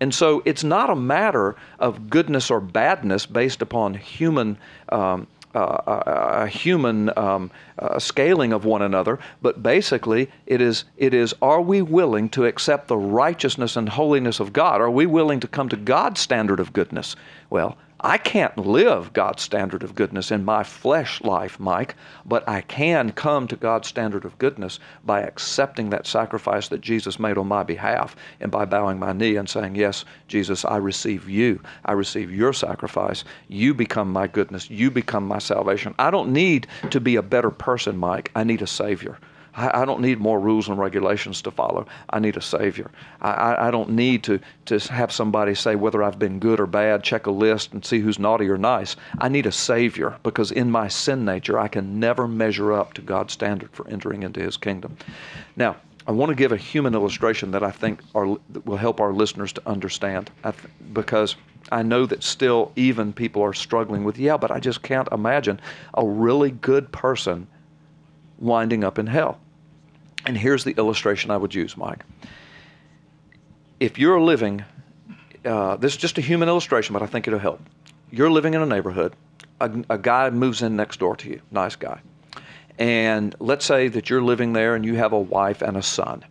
And 0.00 0.12
so 0.12 0.42
it's 0.44 0.64
not 0.64 0.90
a 0.90 0.96
matter 0.96 1.54
of 1.78 2.10
goodness 2.10 2.50
or 2.50 2.60
badness 2.60 3.26
based 3.26 3.62
upon 3.62 3.94
human 3.94 4.58
um, 4.88 5.28
uh, 5.56 6.42
a, 6.42 6.46
human 6.46 7.10
um, 7.16 7.50
uh, 7.78 7.98
scaling 7.98 8.52
of 8.52 8.64
one 8.64 8.82
another, 8.82 9.18
but 9.42 9.62
basically 9.62 10.30
it 10.46 10.60
is 10.60 10.84
it 10.96 11.14
is 11.14 11.34
are 11.40 11.60
we 11.60 11.82
willing 11.82 12.28
to 12.28 12.44
accept 12.44 12.88
the 12.88 12.96
righteousness 12.96 13.76
and 13.76 13.88
holiness 13.88 14.40
of 14.40 14.52
God? 14.52 14.80
Are 14.80 14.90
we 14.90 15.06
willing 15.06 15.40
to 15.40 15.48
come 15.48 15.68
to 15.68 15.76
God's 15.76 16.20
standard 16.20 16.60
of 16.60 16.72
goodness? 16.72 17.16
Well, 17.50 17.76
I 18.06 18.18
can't 18.18 18.56
live 18.56 19.12
God's 19.12 19.42
standard 19.42 19.82
of 19.82 19.96
goodness 19.96 20.30
in 20.30 20.44
my 20.44 20.62
flesh 20.62 21.20
life, 21.22 21.58
Mike, 21.58 21.96
but 22.24 22.48
I 22.48 22.60
can 22.60 23.10
come 23.10 23.48
to 23.48 23.56
God's 23.56 23.88
standard 23.88 24.24
of 24.24 24.38
goodness 24.38 24.78
by 25.04 25.22
accepting 25.22 25.90
that 25.90 26.06
sacrifice 26.06 26.68
that 26.68 26.82
Jesus 26.82 27.18
made 27.18 27.36
on 27.36 27.48
my 27.48 27.64
behalf 27.64 28.14
and 28.38 28.52
by 28.52 28.64
bowing 28.64 29.00
my 29.00 29.12
knee 29.12 29.34
and 29.34 29.48
saying, 29.48 29.74
Yes, 29.74 30.04
Jesus, 30.28 30.64
I 30.64 30.76
receive 30.76 31.28
you. 31.28 31.60
I 31.84 31.94
receive 31.94 32.30
your 32.30 32.52
sacrifice. 32.52 33.24
You 33.48 33.74
become 33.74 34.12
my 34.12 34.28
goodness. 34.28 34.70
You 34.70 34.92
become 34.92 35.26
my 35.26 35.40
salvation. 35.40 35.92
I 35.98 36.12
don't 36.12 36.32
need 36.32 36.68
to 36.90 37.00
be 37.00 37.16
a 37.16 37.22
better 37.22 37.50
person, 37.50 37.96
Mike. 37.98 38.30
I 38.36 38.44
need 38.44 38.62
a 38.62 38.68
Savior. 38.68 39.18
I, 39.56 39.82
I 39.82 39.84
don't 39.84 40.00
need 40.00 40.20
more 40.20 40.38
rules 40.38 40.68
and 40.68 40.78
regulations 40.78 41.42
to 41.42 41.50
follow. 41.50 41.86
I 42.10 42.18
need 42.18 42.36
a 42.36 42.40
Savior. 42.40 42.90
I, 43.20 43.30
I, 43.30 43.68
I 43.68 43.70
don't 43.70 43.90
need 43.90 44.22
to, 44.24 44.38
to 44.66 44.78
have 44.92 45.10
somebody 45.10 45.54
say 45.54 45.74
whether 45.74 46.02
I've 46.02 46.18
been 46.18 46.38
good 46.38 46.60
or 46.60 46.66
bad, 46.66 47.02
check 47.02 47.26
a 47.26 47.30
list 47.30 47.72
and 47.72 47.84
see 47.84 47.98
who's 47.98 48.18
naughty 48.18 48.48
or 48.48 48.58
nice. 48.58 48.96
I 49.18 49.28
need 49.28 49.46
a 49.46 49.52
Savior 49.52 50.16
because 50.22 50.52
in 50.52 50.70
my 50.70 50.88
sin 50.88 51.24
nature, 51.24 51.58
I 51.58 51.68
can 51.68 51.98
never 51.98 52.28
measure 52.28 52.72
up 52.72 52.94
to 52.94 53.02
God's 53.02 53.32
standard 53.32 53.70
for 53.72 53.88
entering 53.88 54.22
into 54.22 54.40
His 54.40 54.56
kingdom. 54.56 54.96
Now, 55.56 55.76
I 56.08 56.12
want 56.12 56.30
to 56.30 56.36
give 56.36 56.52
a 56.52 56.56
human 56.56 56.94
illustration 56.94 57.50
that 57.50 57.64
I 57.64 57.72
think 57.72 58.00
are, 58.14 58.38
will 58.64 58.76
help 58.76 59.00
our 59.00 59.12
listeners 59.12 59.52
to 59.54 59.62
understand 59.66 60.30
th- 60.44 60.54
because 60.92 61.34
I 61.72 61.82
know 61.82 62.06
that 62.06 62.22
still 62.22 62.70
even 62.76 63.12
people 63.12 63.42
are 63.42 63.52
struggling 63.52 64.04
with, 64.04 64.16
yeah, 64.16 64.36
but 64.36 64.52
I 64.52 64.60
just 64.60 64.82
can't 64.82 65.08
imagine 65.10 65.60
a 65.94 66.06
really 66.06 66.52
good 66.52 66.92
person 66.92 67.48
winding 68.38 68.84
up 68.84 69.00
in 69.00 69.08
hell. 69.08 69.40
And 70.26 70.36
here's 70.36 70.64
the 70.64 70.72
illustration 70.72 71.30
I 71.30 71.36
would 71.36 71.54
use, 71.54 71.76
Mike. 71.76 72.04
If 73.78 73.98
you're 73.98 74.20
living, 74.20 74.64
uh, 75.44 75.76
this 75.76 75.92
is 75.92 75.98
just 75.98 76.18
a 76.18 76.20
human 76.20 76.48
illustration, 76.48 76.92
but 76.92 77.02
I 77.02 77.06
think 77.06 77.28
it'll 77.28 77.38
help. 77.38 77.60
You're 78.10 78.30
living 78.30 78.54
in 78.54 78.60
a 78.60 78.66
neighborhood, 78.66 79.14
a, 79.60 79.70
a 79.88 79.98
guy 79.98 80.28
moves 80.30 80.62
in 80.62 80.74
next 80.74 80.98
door 80.98 81.16
to 81.16 81.28
you, 81.28 81.40
nice 81.52 81.76
guy. 81.76 82.00
And 82.78 83.34
let's 83.38 83.64
say 83.64 83.88
that 83.88 84.10
you're 84.10 84.22
living 84.22 84.52
there 84.52 84.74
and 84.74 84.84
you 84.84 84.96
have 84.96 85.12
a 85.12 85.18
wife 85.18 85.62
and 85.62 85.76
a 85.76 85.82
son. 85.82 86.24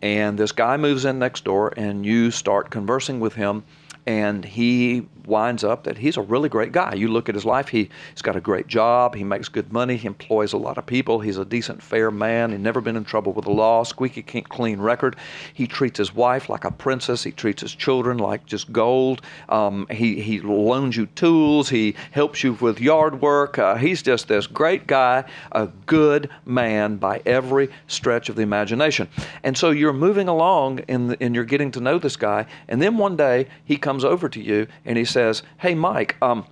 And 0.00 0.38
this 0.38 0.52
guy 0.52 0.76
moves 0.76 1.04
in 1.04 1.18
next 1.18 1.44
door 1.44 1.74
and 1.76 2.06
you 2.06 2.30
start 2.30 2.70
conversing 2.70 3.20
with 3.20 3.34
him 3.34 3.64
and 4.06 4.44
he 4.44 5.08
winds 5.26 5.64
up 5.64 5.84
that 5.84 5.98
he's 5.98 6.16
a 6.16 6.22
really 6.22 6.48
great 6.48 6.72
guy. 6.72 6.94
You 6.94 7.08
look 7.08 7.28
at 7.28 7.34
his 7.34 7.44
life, 7.44 7.68
he, 7.68 7.88
he's 8.12 8.22
got 8.22 8.36
a 8.36 8.40
great 8.40 8.66
job, 8.66 9.14
he 9.14 9.24
makes 9.24 9.48
good 9.48 9.72
money, 9.72 9.96
he 9.96 10.06
employs 10.06 10.52
a 10.52 10.56
lot 10.56 10.78
of 10.78 10.86
people, 10.86 11.20
he's 11.20 11.38
a 11.38 11.44
decent, 11.44 11.82
fair 11.82 12.10
man, 12.10 12.50
he's 12.50 12.60
never 12.60 12.80
been 12.80 12.96
in 12.96 13.04
trouble 13.04 13.32
with 13.32 13.44
the 13.44 13.50
law, 13.50 13.82
squeaky 13.82 14.22
clean 14.22 14.80
record. 14.80 15.16
He 15.54 15.66
treats 15.66 15.98
his 15.98 16.14
wife 16.14 16.48
like 16.48 16.64
a 16.64 16.70
princess, 16.70 17.22
he 17.22 17.32
treats 17.32 17.62
his 17.62 17.74
children 17.74 18.18
like 18.18 18.46
just 18.46 18.72
gold. 18.72 19.22
Um, 19.48 19.86
he, 19.90 20.20
he 20.20 20.40
loans 20.40 20.96
you 20.96 21.06
tools, 21.06 21.68
he 21.68 21.94
helps 22.10 22.42
you 22.42 22.54
with 22.54 22.80
yard 22.80 23.20
work. 23.20 23.58
Uh, 23.58 23.76
he's 23.76 24.02
just 24.02 24.28
this 24.28 24.46
great 24.46 24.86
guy, 24.86 25.24
a 25.52 25.66
good 25.86 26.30
man 26.44 26.96
by 26.96 27.22
every 27.26 27.68
stretch 27.86 28.28
of 28.28 28.36
the 28.36 28.42
imagination. 28.42 29.08
And 29.42 29.56
so 29.56 29.70
you're 29.70 29.92
moving 29.92 30.28
along 30.28 30.80
and, 30.88 31.16
and 31.20 31.34
you're 31.34 31.44
getting 31.44 31.70
to 31.72 31.80
know 31.80 31.98
this 31.98 32.16
guy, 32.16 32.46
and 32.68 32.80
then 32.80 32.98
one 32.98 33.16
day 33.16 33.46
he 33.64 33.76
comes 33.76 34.04
over 34.04 34.28
to 34.28 34.40
you 34.40 34.66
and 34.84 34.98
he 34.98 35.04
says, 35.10 35.42
Hey, 35.58 35.74
Mike, 35.74 36.16
um, 36.22 36.46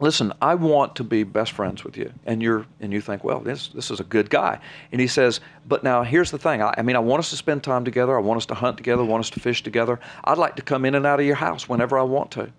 listen, 0.00 0.32
I 0.40 0.54
want 0.54 0.96
to 0.96 1.04
be 1.04 1.24
best 1.24 1.52
friends 1.52 1.84
with 1.84 1.96
you. 1.96 2.12
And 2.26 2.42
you're 2.42 2.66
and 2.80 2.92
you 2.92 3.00
think, 3.00 3.24
well, 3.24 3.40
this 3.40 3.68
this 3.68 3.90
is 3.90 4.00
a 4.00 4.04
good 4.04 4.30
guy. 4.30 4.60
And 4.92 5.00
he 5.00 5.06
says, 5.06 5.40
but 5.66 5.82
now 5.82 6.02
here's 6.02 6.30
the 6.30 6.38
thing. 6.38 6.62
I, 6.62 6.74
I, 6.78 6.82
mean, 6.82 6.96
I 6.96 7.00
want 7.00 7.20
us 7.20 7.30
to 7.30 7.36
spend 7.36 7.62
time 7.62 7.84
together. 7.84 8.16
I 8.16 8.20
want 8.20 8.38
us 8.38 8.46
to 8.46 8.54
hunt 8.54 8.76
together. 8.76 9.02
I 9.02 9.06
want 9.06 9.20
us 9.24 9.30
to 9.30 9.40
fish 9.40 9.62
together. 9.62 9.98
I'd 10.24 10.38
like 10.38 10.56
to 10.56 10.62
come 10.62 10.84
in 10.84 10.94
and 10.94 11.06
out 11.06 11.20
of 11.20 11.26
your 11.26 11.36
house 11.36 11.68
whenever 11.68 11.98
I 11.98 12.02
want 12.02 12.30
to. 12.32 12.52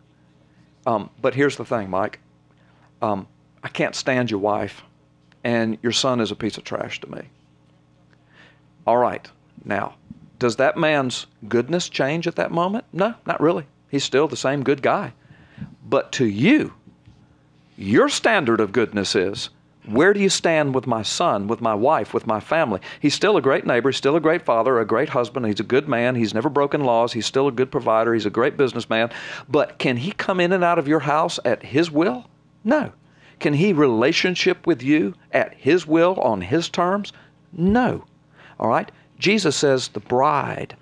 Um, 0.86 1.10
but 1.22 1.36
here's 1.36 1.58
the 1.58 1.66
thing, 1.66 1.90
Mike. 1.90 2.20
Um, 3.02 3.28
I 3.64 3.68
can't 3.68 3.96
stand 3.96 4.32
your 4.32 4.40
wife, 4.40 4.82
and 5.44 5.78
your 5.82 5.92
son 5.92 6.22
is 6.22 6.32
a 6.32 6.36
piece 6.36 6.58
of 6.58 6.64
trash 6.64 7.02
to 7.02 7.12
me. 7.12 7.22
All 8.88 8.98
right. 8.98 9.28
Now, 9.66 9.96
does 10.40 10.56
that 10.56 10.78
man's 10.78 11.28
goodness 11.48 11.90
change 11.90 12.28
at 12.28 12.38
that 12.38 12.52
moment? 12.52 12.86
No, 12.94 13.14
not 13.26 13.42
really. 13.42 13.66
He's 13.90 14.04
still 14.04 14.28
the 14.28 14.38
same 14.38 14.64
good 14.64 14.82
guy. 14.82 15.14
But 15.90 16.12
to 16.14 16.26
you, 16.26 16.74
your 17.76 18.10
standard 18.10 18.60
of 18.60 18.72
goodness 18.72 19.16
is 19.16 19.50
where 19.86 20.14
do 20.14 20.20
you 20.20 20.30
stand 20.30 20.76
with 20.76 20.86
my 20.86 21.02
son, 21.02 21.48
with 21.48 21.62
my 21.62 21.74
wife, 21.74 22.14
with 22.14 22.28
my 22.28 22.40
family? 22.40 22.80
He's 23.00 23.16
still 23.16 23.38
a 23.38 23.42
great 23.42 23.66
neighbor, 23.66 23.92
still 23.92 24.16
a 24.16 24.20
great 24.22 24.44
father, 24.44 24.80
a 24.80 24.86
great 24.86 25.10
husband. 25.10 25.48
He's 25.48 25.60
a 25.60 25.64
good 25.64 25.88
man. 25.88 26.14
He's 26.14 26.34
never 26.34 26.50
broken 26.50 26.84
laws. 26.84 27.14
He's 27.14 27.26
still 27.26 27.48
a 27.48 27.52
good 27.52 27.72
provider. 27.72 28.14
He's 28.14 28.28
a 28.28 28.30
great 28.30 28.56
businessman. 28.56 29.10
But 29.48 29.80
can 29.80 29.98
he 29.98 30.12
come 30.12 30.40
in 30.40 30.52
and 30.52 30.64
out 30.64 30.78
of 30.78 30.88
your 30.88 31.00
house 31.00 31.40
at 31.44 31.64
his 31.64 31.90
will? 31.90 32.26
No. 32.64 32.92
Can 33.40 33.54
he 33.54 33.74
relationship 33.74 34.68
with 34.68 34.84
you 34.84 35.16
at 35.32 35.56
his 35.56 35.88
will 35.88 36.20
on 36.20 36.42
his 36.42 36.70
terms? 36.70 37.14
No. 37.52 38.06
All 38.60 38.68
right? 38.68 38.92
Jesus 39.18 39.56
says 39.56 39.88
the 39.88 40.02
bride 40.02 40.76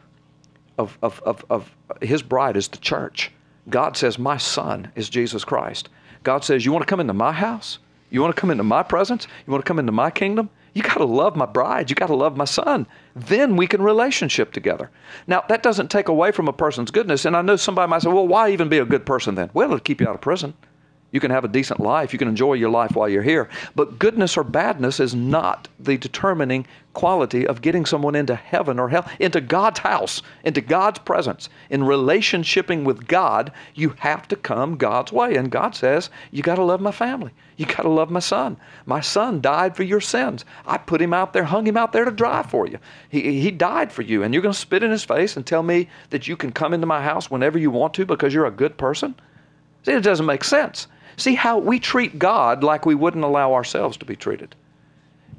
of, 0.78 0.98
of, 1.02 1.22
of, 1.26 1.46
of 1.50 1.72
his 2.02 2.22
bride 2.22 2.58
is 2.58 2.68
the 2.68 2.78
church. 2.78 3.32
God 3.70 3.98
says, 3.98 4.18
My 4.18 4.38
son 4.38 4.92
is 4.96 5.10
Jesus 5.10 5.44
Christ. 5.44 5.90
God 6.24 6.44
says, 6.44 6.66
You 6.66 6.72
want 6.72 6.84
to 6.84 6.90
come 6.90 7.00
into 7.00 7.14
my 7.14 7.32
house? 7.32 7.80
You 8.10 8.22
want 8.22 8.36
to 8.36 8.40
come 8.40 8.52
into 8.52 8.64
my 8.64 8.84
presence? 8.84 9.28
You 9.46 9.52
want 9.52 9.64
to 9.66 9.68
come 9.68 9.80
into 9.80 9.92
my 9.92 10.10
kingdom? 10.10 10.50
You 10.74 10.84
got 10.84 10.96
to 10.96 11.06
love 11.06 11.36
my 11.36 11.48
bride. 11.48 11.90
You 11.90 11.96
got 11.96 12.08
to 12.08 12.16
love 12.16 12.38
my 12.38 12.46
son. 12.46 12.86
Then 13.16 13.56
we 13.56 13.66
can 13.66 13.82
relationship 13.82 14.52
together. 14.52 14.92
Now, 15.26 15.44
that 15.50 15.64
doesn't 15.64 15.90
take 15.90 16.08
away 16.08 16.32
from 16.32 16.48
a 16.48 16.54
person's 16.54 16.92
goodness. 16.92 17.26
And 17.26 17.36
I 17.36 17.42
know 17.42 17.56
somebody 17.56 17.90
might 17.90 18.04
say, 18.04 18.10
well, 18.10 18.28
why 18.28 18.52
even 18.52 18.70
be 18.70 18.78
a 18.78 18.86
good 18.86 19.06
person 19.06 19.36
then? 19.36 19.50
Well, 19.54 19.70
it'll 19.70 19.80
keep 19.80 20.00
you 20.00 20.08
out 20.08 20.16
of 20.16 20.22
prison. 20.22 20.54
You 21.12 21.22
can 21.22 21.32
have 21.32 21.46
a 21.46 21.48
decent 21.48 21.80
life. 21.80 22.12
You 22.12 22.20
can 22.20 22.28
enjoy 22.28 22.54
your 22.54 22.70
life 22.70 22.92
while 22.92 23.08
you're 23.08 23.24
here. 23.24 23.48
But 23.76 23.98
goodness 23.98 24.36
or 24.36 24.44
badness 24.44 25.00
is 25.00 25.16
not 25.16 25.70
the 25.80 25.98
determining 25.98 26.68
quality 26.94 27.48
of 27.48 27.62
getting 27.62 27.86
someone 27.86 28.16
into 28.16 28.36
heaven 28.36 28.78
or 28.78 28.90
hell, 28.90 29.10
into 29.20 29.40
God's 29.40 29.80
house, 29.80 30.22
into 30.44 30.60
God's 30.60 31.00
presence. 31.00 31.48
In 31.70 31.82
relationshiping 31.82 32.84
with 32.84 33.08
God, 33.08 33.54
you 33.74 33.96
have 34.00 34.28
to 34.28 34.36
come 34.36 34.76
God's 34.76 35.14
way. 35.14 35.36
And 35.36 35.50
God 35.50 35.76
says, 35.76 36.10
You 36.32 36.44
got 36.44 36.56
to 36.56 36.64
love 36.64 36.82
my 36.82 36.92
family. 36.92 37.32
You 37.56 37.66
got 37.66 37.84
to 37.84 37.90
love 37.90 38.12
my 38.12 38.20
son. 38.20 38.58
My 38.86 39.00
son 39.00 39.40
died 39.40 39.78
for 39.78 39.84
your 39.84 40.02
sins. 40.02 40.44
I 40.66 40.78
put 40.78 41.02
him 41.02 41.14
out 41.14 41.32
there, 41.32 41.46
hung 41.46 41.66
him 41.66 41.78
out 41.78 41.94
there 41.94 42.04
to 42.04 42.12
dry 42.12 42.44
for 42.44 42.68
you. 42.68 42.80
He, 43.10 43.40
he 43.42 43.50
died 43.50 43.94
for 43.94 44.02
you. 44.02 44.24
And 44.24 44.34
you're 44.34 44.44
going 44.44 44.54
to 44.54 44.60
spit 44.60 44.84
in 44.84 44.92
his 44.92 45.06
face 45.06 45.38
and 45.38 45.46
tell 45.46 45.64
me 45.64 45.88
that 46.10 46.28
you 46.28 46.36
can 46.36 46.52
come 46.52 46.74
into 46.74 46.86
my 46.86 47.02
house 47.02 47.32
whenever 47.32 47.58
you 47.58 47.72
want 47.72 47.94
to 47.94 48.06
because 48.06 48.34
you're 48.34 48.46
a 48.46 48.52
good 48.52 48.78
person? 48.78 49.16
See, 49.84 49.94
it 49.94 50.04
doesn't 50.04 50.26
make 50.26 50.44
sense. 50.44 50.88
See 51.16 51.36
how 51.36 51.58
we 51.58 51.80
treat 51.80 52.20
God 52.20 52.64
like 52.64 52.86
we 52.86 52.96
wouldn't 52.96 53.24
allow 53.24 53.54
ourselves 53.54 53.98
to 53.98 54.06
be 54.06 54.16
treated. 54.16 54.56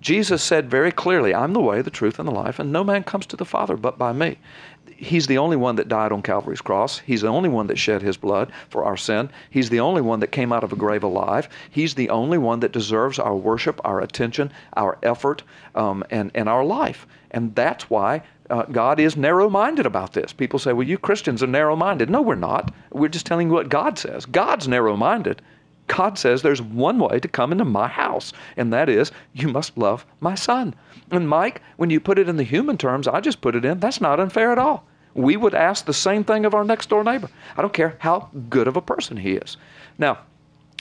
Jesus 0.01 0.43
said 0.43 0.71
very 0.71 0.93
clearly, 0.93 1.35
I'm 1.35 1.53
the 1.53 1.61
way, 1.61 1.83
the 1.83 1.91
truth, 1.91 2.19
and 2.19 2.29
the 2.29 2.33
life, 2.33 2.59
and 2.59 2.73
no 2.73 2.85
man 2.85 3.03
comes 3.03 3.27
to 3.27 3.37
the 3.37 3.45
Father 3.45 3.77
but 3.77 3.99
by 3.99 4.13
me. 4.13 4.39
He's 4.87 5.27
the 5.29 5.39
only 5.39 5.57
one 5.57 5.77
that 5.77 5.89
died 5.89 6.11
on 6.11 6.23
Calvary's 6.23 6.61
cross. 6.61 6.99
He's 6.99 7.21
the 7.21 7.29
only 7.29 7.49
one 7.49 7.69
that 7.69 7.79
shed 7.79 8.03
his 8.03 8.17
blood 8.17 8.51
for 8.69 8.85
our 8.85 8.97
sin. 8.97 9.31
He's 9.51 9.71
the 9.71 9.81
only 9.81 10.03
one 10.03 10.19
that 10.21 10.33
came 10.33 10.53
out 10.53 10.65
of 10.65 10.73
a 10.73 10.77
grave 10.77 11.05
alive. 11.05 11.49
He's 11.71 11.95
the 11.95 12.11
only 12.11 12.39
one 12.39 12.61
that 12.61 12.73
deserves 12.73 13.19
our 13.19 13.37
worship, 13.37 13.81
our 13.85 14.01
attention, 14.01 14.51
our 14.77 14.99
effort, 15.05 15.45
um, 15.77 16.03
and, 16.11 16.33
and 16.35 16.49
our 16.49 16.65
life. 16.65 17.07
And 17.31 17.55
that's 17.55 17.89
why 17.89 18.23
uh, 18.51 18.65
God 18.65 18.99
is 18.99 19.17
narrow 19.17 19.49
minded 19.49 19.87
about 19.87 20.15
this. 20.15 20.33
People 20.33 20.59
say, 20.59 20.73
well, 20.73 20.87
you 20.87 20.99
Christians 20.99 21.43
are 21.45 21.49
narrow 21.49 21.77
minded. 21.77 22.11
No, 22.11 22.23
we're 22.23 22.35
not. 22.35 22.73
We're 22.91 23.09
just 23.09 23.27
telling 23.27 23.49
you 23.49 23.55
what 23.55 23.69
God 23.69 23.99
says. 23.99 24.27
God's 24.27 24.67
narrow 24.67 24.97
minded. 24.97 25.43
God 25.88 26.18
says 26.18 26.42
there's 26.42 26.62
one 26.62 26.99
way 26.99 27.18
to 27.18 27.28
come 27.28 27.52
into 27.52 27.64
my 27.64 27.88
house, 27.88 28.33
and 28.57 28.73
that 28.73 28.88
is 28.88 29.11
you 29.33 29.49
must 29.49 29.76
love 29.76 30.07
my 30.21 30.35
son. 30.35 30.75
And 31.11 31.28
Mike, 31.28 31.62
when 31.76 31.90
you 31.90 31.99
put 31.99 32.18
it 32.18 32.28
in 32.28 32.37
the 32.37 32.45
human 32.45 32.78
terms, 32.78 33.09
I 33.09 33.21
just 33.21 33.40
put 33.40 33.57
it 33.57 33.64
in, 33.64 33.80
that's 33.80 34.00
not 34.00 34.21
unfair 34.21 34.52
at 34.52 34.59
all. 34.59 34.85
We 35.14 35.37
would 35.37 35.54
ask 35.54 35.85
the 35.85 35.95
same 35.95 36.23
thing 36.23 36.45
of 36.45 36.54
our 36.54 36.64
next 36.64 36.90
door 36.90 37.02
neighbor. 37.02 37.28
I 37.57 37.62
don't 37.62 37.73
care 37.73 37.97
how 37.99 38.30
good 38.49 38.68
of 38.68 38.76
a 38.76 38.83
person 38.83 39.16
he 39.16 39.33
is. 39.33 39.57
Now, 39.99 40.18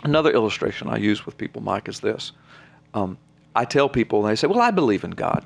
another 0.03 0.31
illustration 0.31 0.89
I 0.89 0.97
use 0.97 1.25
with 1.25 1.37
people, 1.37 1.61
Mike, 1.61 1.87
is 1.87 2.01
this. 2.01 2.33
Um, 2.93 3.17
I 3.55 3.65
tell 3.65 3.89
people, 3.89 4.19
and 4.19 4.29
they 4.31 4.35
say, 4.35 4.47
Well, 4.47 4.61
I 4.61 4.71
believe 4.71 5.03
in 5.03 5.11
God. 5.11 5.45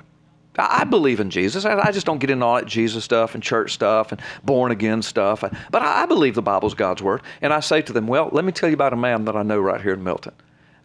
I 0.58 0.84
believe 0.84 1.18
in 1.18 1.30
Jesus. 1.30 1.64
I 1.64 1.90
just 1.92 2.04
don't 2.04 2.18
get 2.18 2.28
into 2.28 2.44
all 2.44 2.56
that 2.56 2.66
Jesus 2.66 3.04
stuff 3.04 3.34
and 3.34 3.42
church 3.42 3.72
stuff 3.72 4.12
and 4.12 4.20
born 4.44 4.70
again 4.70 5.00
stuff. 5.00 5.40
But 5.70 5.82
I 5.82 6.04
believe 6.04 6.34
the 6.34 6.42
Bible's 6.42 6.74
God's 6.74 7.02
Word. 7.02 7.22
And 7.40 7.52
I 7.52 7.60
say 7.60 7.80
to 7.82 7.92
them, 7.92 8.06
well, 8.06 8.28
let 8.32 8.44
me 8.44 8.52
tell 8.52 8.68
you 8.68 8.74
about 8.74 8.92
a 8.92 8.96
man 8.96 9.24
that 9.24 9.36
I 9.36 9.42
know 9.42 9.58
right 9.58 9.80
here 9.80 9.94
in 9.94 10.04
Milton. 10.04 10.34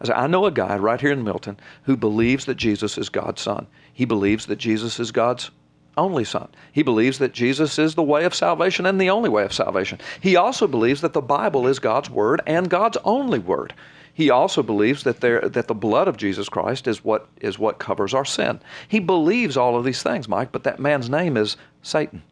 I 0.00 0.06
say, 0.06 0.12
I 0.14 0.26
know 0.26 0.46
a 0.46 0.50
guy 0.50 0.76
right 0.78 1.00
here 1.00 1.12
in 1.12 1.22
Milton 1.22 1.58
who 1.82 1.96
believes 1.96 2.46
that 2.46 2.54
Jesus 2.54 2.96
is 2.96 3.08
God's 3.08 3.42
Son. 3.42 3.66
He 3.92 4.04
believes 4.04 4.46
that 4.46 4.56
Jesus 4.56 4.98
is 5.00 5.12
God's 5.12 5.50
only 5.96 6.24
Son. 6.24 6.48
He 6.72 6.82
believes 6.82 7.18
that 7.18 7.32
Jesus 7.32 7.78
is 7.78 7.94
the 7.94 8.02
way 8.02 8.24
of 8.24 8.34
salvation 8.34 8.86
and 8.86 9.00
the 9.00 9.10
only 9.10 9.28
way 9.28 9.42
of 9.42 9.52
salvation. 9.52 9.98
He 10.20 10.36
also 10.36 10.66
believes 10.66 11.00
that 11.00 11.12
the 11.12 11.20
Bible 11.20 11.66
is 11.66 11.78
God's 11.78 12.08
Word 12.08 12.40
and 12.46 12.70
God's 12.70 12.96
only 13.04 13.40
Word. 13.40 13.74
He 14.18 14.30
also 14.30 14.64
believes 14.64 15.04
that 15.04 15.20
there 15.20 15.40
that 15.42 15.68
the 15.68 15.76
blood 15.76 16.08
of 16.08 16.16
Jesus 16.16 16.48
Christ 16.48 16.88
is 16.88 17.04
what 17.04 17.28
is 17.40 17.56
what 17.56 17.78
covers 17.78 18.12
our 18.12 18.24
sin. 18.24 18.58
He 18.88 18.98
believes 18.98 19.56
all 19.56 19.76
of 19.76 19.84
these 19.84 20.02
things, 20.02 20.28
Mike, 20.28 20.50
but 20.50 20.64
that 20.64 20.80
man's 20.80 21.08
name 21.08 21.36
is 21.36 21.56
Satan. 21.82 22.24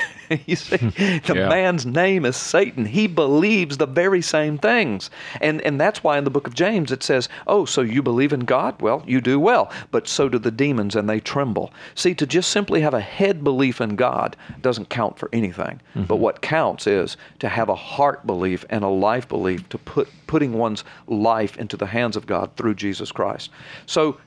you 0.46 0.56
see, 0.56 0.76
the 0.76 1.34
yeah. 1.34 1.48
man's 1.48 1.86
name 1.86 2.24
is 2.24 2.36
Satan. 2.36 2.84
He 2.84 3.06
believes 3.06 3.78
the 3.78 3.86
very 3.86 4.22
same 4.22 4.58
things. 4.58 5.10
And, 5.40 5.60
and 5.62 5.80
that's 5.80 6.02
why 6.02 6.18
in 6.18 6.24
the 6.24 6.30
book 6.30 6.46
of 6.46 6.54
James 6.54 6.92
it 6.92 7.02
says, 7.02 7.28
Oh, 7.46 7.64
so 7.64 7.80
you 7.80 8.02
believe 8.02 8.32
in 8.32 8.40
God? 8.40 8.80
Well, 8.80 9.02
you 9.06 9.20
do 9.20 9.38
well. 9.38 9.70
But 9.90 10.08
so 10.08 10.28
do 10.28 10.38
the 10.38 10.50
demons, 10.50 10.96
and 10.96 11.08
they 11.08 11.20
tremble. 11.20 11.72
See, 11.94 12.14
to 12.14 12.26
just 12.26 12.50
simply 12.50 12.80
have 12.80 12.94
a 12.94 13.00
head 13.00 13.44
belief 13.44 13.80
in 13.80 13.96
God 13.96 14.36
doesn't 14.60 14.88
count 14.88 15.18
for 15.18 15.28
anything. 15.32 15.80
Mm-hmm. 15.94 16.04
But 16.04 16.16
what 16.16 16.42
counts 16.42 16.86
is 16.86 17.16
to 17.40 17.48
have 17.48 17.68
a 17.68 17.74
heart 17.74 18.26
belief 18.26 18.64
and 18.70 18.84
a 18.84 18.88
life 18.88 19.28
belief, 19.28 19.68
to 19.70 19.78
put 19.78 20.08
putting 20.26 20.54
one's 20.54 20.84
life 21.06 21.58
into 21.58 21.76
the 21.76 21.86
hands 21.86 22.16
of 22.16 22.26
God 22.26 22.50
through 22.56 22.74
Jesus 22.74 23.12
Christ. 23.12 23.50
So, 23.86 24.18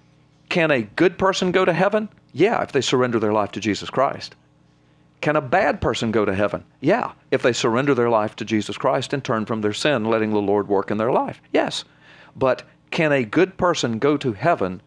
can 0.50 0.70
a 0.70 0.84
good 0.84 1.18
person 1.18 1.52
go 1.52 1.66
to 1.66 1.74
heaven? 1.74 2.08
Yeah, 2.34 2.62
if 2.62 2.72
they 2.72 2.82
surrender 2.82 3.20
their 3.20 3.34
life 3.34 3.52
to 3.54 3.60
Jesus 3.60 3.90
Christ. 3.90 4.36
Can 5.22 5.36
a 5.36 5.42
bad 5.42 5.82
person 5.82 6.12
go 6.12 6.26
to 6.26 6.36
heaven? 6.36 6.66
Yeah, 6.82 7.14
if 7.32 7.42
they 7.42 7.54
surrender 7.54 7.96
their 7.96 8.10
life 8.10 8.36
to 8.38 8.46
Jesus 8.46 8.78
Christ 8.78 9.14
and 9.14 9.24
turn 9.24 9.46
from 9.46 9.62
their 9.62 9.74
sin, 9.74 10.06
letting 10.06 10.32
the 10.32 10.42
Lord 10.42 10.68
work 10.68 10.92
in 10.92 10.98
their 10.98 11.12
life. 11.12 11.42
Yes. 11.52 11.84
But 12.36 12.64
can 12.92 13.12
a 13.12 13.24
good 13.24 13.58
person 13.58 14.00
go 14.00 14.18
to 14.18 14.34
heaven 14.34 14.82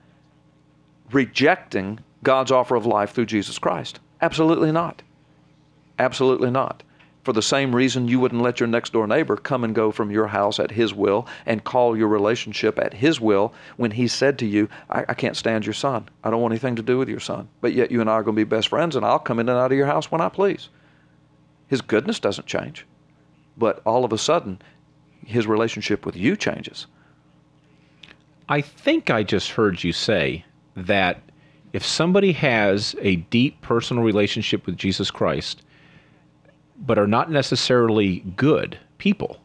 rejecting 1.10 2.00
God's 2.22 2.52
offer 2.52 2.76
of 2.76 2.86
life 2.86 3.12
through 3.12 3.26
Jesus 3.26 3.58
Christ? 3.58 4.00
Absolutely 4.20 4.70
not. 4.70 5.02
Absolutely 5.98 6.50
not 6.50 6.82
for 7.28 7.34
the 7.34 7.42
same 7.42 7.76
reason 7.76 8.08
you 8.08 8.18
wouldn't 8.18 8.40
let 8.40 8.58
your 8.58 8.66
next 8.66 8.94
door 8.94 9.06
neighbor 9.06 9.36
come 9.36 9.62
and 9.62 9.74
go 9.74 9.92
from 9.92 10.10
your 10.10 10.28
house 10.28 10.58
at 10.58 10.70
his 10.70 10.94
will 10.94 11.26
and 11.44 11.62
call 11.62 11.94
your 11.94 12.08
relationship 12.08 12.78
at 12.78 12.94
his 12.94 13.20
will 13.20 13.52
when 13.76 13.90
he 13.90 14.08
said 14.08 14.38
to 14.38 14.46
you, 14.46 14.66
I, 14.88 15.04
I, 15.10 15.12
can't 15.12 15.36
stand 15.36 15.66
your 15.66 15.74
son. 15.74 16.08
I 16.24 16.30
don't 16.30 16.40
want 16.40 16.52
anything 16.52 16.76
to 16.76 16.82
do 16.82 16.96
with 16.96 17.06
your 17.10 17.20
son. 17.20 17.50
But 17.60 17.74
yet 17.74 17.90
you 17.90 18.00
and 18.00 18.08
I 18.08 18.14
are 18.14 18.22
going 18.22 18.34
to 18.34 18.40
be 18.40 18.44
best 18.44 18.68
friends 18.68 18.96
and 18.96 19.04
I'll 19.04 19.18
come 19.18 19.38
in 19.40 19.50
and 19.50 19.58
out 19.58 19.70
of 19.70 19.76
your 19.76 19.84
house 19.84 20.10
when 20.10 20.22
I 20.22 20.30
please. 20.30 20.70
His 21.66 21.82
goodness 21.82 22.18
doesn't 22.18 22.46
change. 22.46 22.86
But 23.58 23.82
all 23.84 24.06
of 24.06 24.12
a 24.14 24.16
sudden, 24.16 24.62
his 25.26 25.46
relationship 25.46 26.06
with 26.06 26.16
you 26.16 26.34
changes. 26.34 26.86
I 28.48 28.62
think 28.62 29.10
I 29.10 29.22
just 29.22 29.50
heard 29.50 29.84
you 29.84 29.92
say 29.92 30.46
that 30.74 31.20
if 31.74 31.84
somebody 31.84 32.32
has 32.32 32.96
a 33.02 33.16
deep 33.16 33.60
personal 33.60 34.02
relationship 34.02 34.64
with 34.64 34.78
Jesus 34.78 35.10
Christ, 35.10 35.62
but 36.78 36.98
are 36.98 37.06
not 37.06 37.30
necessarily 37.30 38.20
good 38.36 38.78
people, 38.98 39.38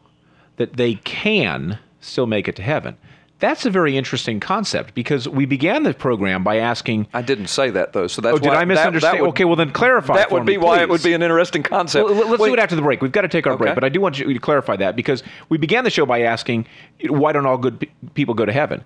that 0.56 0.76
they 0.76 0.94
can 0.94 1.78
still 2.00 2.26
make 2.26 2.48
it 2.48 2.56
to 2.56 2.62
heaven. 2.62 2.96
That's 3.40 3.66
a 3.66 3.70
very 3.70 3.96
interesting 3.96 4.40
concept 4.40 4.94
because 4.94 5.28
we 5.28 5.44
began 5.44 5.82
the 5.82 5.92
program 5.92 6.44
by 6.44 6.58
asking. 6.58 7.08
I 7.12 7.20
didn't 7.20 7.48
say 7.48 7.68
that 7.70 7.92
though, 7.92 8.06
so 8.06 8.22
that's 8.22 8.36
Oh, 8.36 8.38
did 8.38 8.52
I 8.52 8.64
misunderstand? 8.64 9.02
That, 9.02 9.16
that 9.18 9.22
would, 9.22 9.28
okay, 9.30 9.44
well 9.44 9.56
then 9.56 9.72
clarify. 9.72 10.14
that 10.16 10.30
would 10.30 10.44
me, 10.44 10.54
be 10.54 10.56
why 10.56 10.80
it 10.80 10.88
would 10.88 11.02
be 11.02 11.12
an 11.12 11.20
interesting 11.22 11.62
concept. 11.62 12.06
Well, 12.08 12.14
let's 12.28 12.40
Wait, 12.40 12.48
do 12.48 12.54
it 12.54 12.60
after 12.60 12.76
the 12.76 12.82
break. 12.82 13.02
We've 13.02 13.12
got 13.12 13.22
to 13.22 13.28
take 13.28 13.46
our 13.46 13.56
break, 13.56 13.74
but 13.74 13.84
I 13.84 13.88
do 13.88 14.00
want 14.00 14.18
you 14.18 14.32
to 14.32 14.38
clarify 14.38 14.76
that 14.76 14.94
because 14.96 15.22
we 15.48 15.58
began 15.58 15.84
the 15.84 15.90
show 15.90 16.06
by 16.06 16.22
asking, 16.22 16.66
why 17.08 17.32
don't 17.32 17.44
all 17.44 17.58
good 17.58 17.86
people 18.14 18.34
go 18.34 18.46
to 18.46 18.52
heaven? 18.52 18.84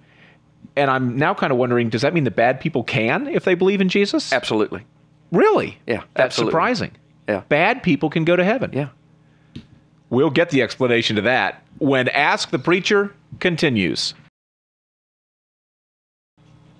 And 0.76 0.90
I'm 0.90 1.16
now 1.16 1.34
kind 1.34 1.52
of 1.52 1.58
wondering, 1.58 1.90
does 1.90 2.02
that 2.02 2.14
mean 2.14 2.24
the 2.24 2.30
bad 2.30 2.58
people 2.58 2.82
can 2.82 3.28
if 3.28 3.44
they 3.44 3.54
believe 3.54 3.80
in 3.80 3.88
Jesus? 3.88 4.32
Absolutely. 4.32 4.84
Really? 5.30 5.78
Yeah, 5.86 6.02
That's 6.14 6.34
absolutely. 6.34 6.52
surprising. 6.52 6.90
Yeah. 7.28 7.42
Bad 7.48 7.82
people 7.82 8.08
can 8.08 8.24
go 8.24 8.36
to 8.36 8.44
heaven. 8.44 8.70
Yeah. 8.72 8.88
We'll 10.08 10.30
get 10.30 10.48
the 10.50 10.62
explanation 10.62 11.16
to 11.16 11.22
that 11.22 11.62
when 11.78 12.08
Ask 12.08 12.50
the 12.50 12.58
Preacher 12.58 13.14
continues. 13.38 14.14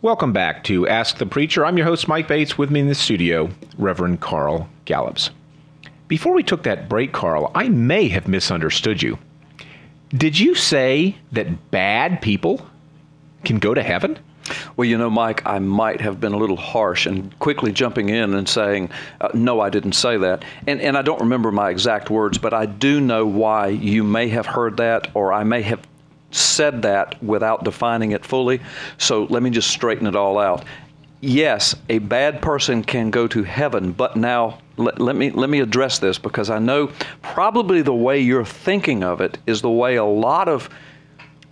Welcome 0.00 0.32
back 0.32 0.64
to 0.64 0.88
Ask 0.88 1.18
the 1.18 1.26
Preacher. 1.26 1.66
I'm 1.66 1.76
your 1.76 1.86
host, 1.86 2.08
Mike 2.08 2.28
Bates. 2.28 2.56
With 2.56 2.70
me 2.70 2.80
in 2.80 2.88
the 2.88 2.94
studio, 2.94 3.50
Reverend 3.76 4.20
Carl 4.20 4.70
Gallups. 4.86 5.30
Before 6.06 6.32
we 6.32 6.42
took 6.42 6.62
that 6.62 6.88
break, 6.88 7.12
Carl, 7.12 7.50
I 7.54 7.68
may 7.68 8.08
have 8.08 8.26
misunderstood 8.26 9.02
you. 9.02 9.18
Did 10.10 10.38
you 10.38 10.54
say 10.54 11.16
that 11.32 11.70
bad 11.70 12.22
people 12.22 12.66
can 13.44 13.58
go 13.58 13.74
to 13.74 13.82
heaven? 13.82 14.18
Well, 14.76 14.86
you 14.86 14.98
know, 14.98 15.10
Mike, 15.10 15.42
I 15.46 15.58
might 15.58 16.00
have 16.00 16.20
been 16.20 16.32
a 16.32 16.36
little 16.38 16.56
harsh 16.56 17.06
and 17.06 17.36
quickly 17.38 17.72
jumping 17.72 18.08
in 18.08 18.34
and 18.34 18.48
saying, 18.48 18.90
uh, 19.20 19.28
no, 19.34 19.60
I 19.60 19.70
didn't 19.70 19.92
say 19.92 20.16
that. 20.18 20.44
And, 20.66 20.80
and 20.80 20.96
I 20.96 21.02
don't 21.02 21.20
remember 21.20 21.50
my 21.52 21.70
exact 21.70 22.10
words, 22.10 22.38
but 22.38 22.52
I 22.52 22.66
do 22.66 23.00
know 23.00 23.26
why 23.26 23.68
you 23.68 24.04
may 24.04 24.28
have 24.28 24.46
heard 24.46 24.76
that 24.78 25.10
or 25.14 25.32
I 25.32 25.44
may 25.44 25.62
have 25.62 25.86
said 26.30 26.82
that 26.82 27.22
without 27.22 27.64
defining 27.64 28.12
it 28.12 28.24
fully. 28.24 28.60
So 28.98 29.24
let 29.24 29.42
me 29.42 29.50
just 29.50 29.70
straighten 29.70 30.06
it 30.06 30.16
all 30.16 30.38
out. 30.38 30.64
Yes, 31.20 31.74
a 31.88 31.98
bad 31.98 32.40
person 32.40 32.84
can 32.84 33.10
go 33.10 33.26
to 33.28 33.42
heaven, 33.42 33.92
but 33.92 34.16
now 34.16 34.58
let, 34.76 35.00
let 35.00 35.16
me 35.16 35.30
let 35.30 35.50
me 35.50 35.58
address 35.58 35.98
this 35.98 36.16
because 36.16 36.48
I 36.48 36.60
know 36.60 36.92
probably 37.22 37.82
the 37.82 37.94
way 37.94 38.20
you're 38.20 38.44
thinking 38.44 39.02
of 39.02 39.20
it 39.20 39.36
is 39.46 39.60
the 39.60 39.70
way 39.70 39.96
a 39.96 40.04
lot 40.04 40.48
of 40.48 40.70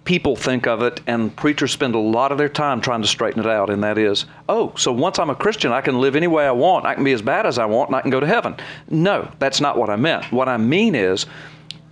people 0.07 0.37
think 0.37 0.67
of 0.67 0.81
it, 0.81 1.03
and 1.07 1.37
preachers 1.37 1.73
spend 1.73 1.95
a 1.95 1.99
lot 1.99 2.33
of 2.33 2.39
their 2.39 2.49
time 2.49 2.81
trying 2.81 3.03
to 3.03 3.09
straighten 3.09 3.41
it 3.41 3.47
out, 3.47 3.69
and 3.69 3.83
that 3.85 3.99
is, 3.99 4.25
oh, 4.49 4.73
so 4.77 4.91
once 4.93 5.19
I'm 5.19 5.29
a 5.29 5.35
Christian, 5.35 5.73
I 5.73 5.83
can 5.83 6.01
live 6.01 6.17
any 6.17 6.29
way 6.29 6.47
I 6.47 6.53
want, 6.53 6.87
I 6.87 6.95
can 6.95 7.05
be 7.05 7.13
as 7.13 7.21
bad 7.21 7.45
as 7.45 7.59
I 7.59 7.67
want, 7.67 7.91
and 7.91 7.97
I 7.97 8.01
can 8.01 8.11
go 8.11 8.21
to 8.21 8.27
heaven. 8.27 8.57
No, 8.89 9.31
that's 9.39 9.61
not 9.61 9.77
what 9.77 9.91
I 9.91 9.97
meant. 9.97 10.33
What 10.33 10.49
I 10.49 10.57
mean 10.57 10.95
is, 10.95 11.27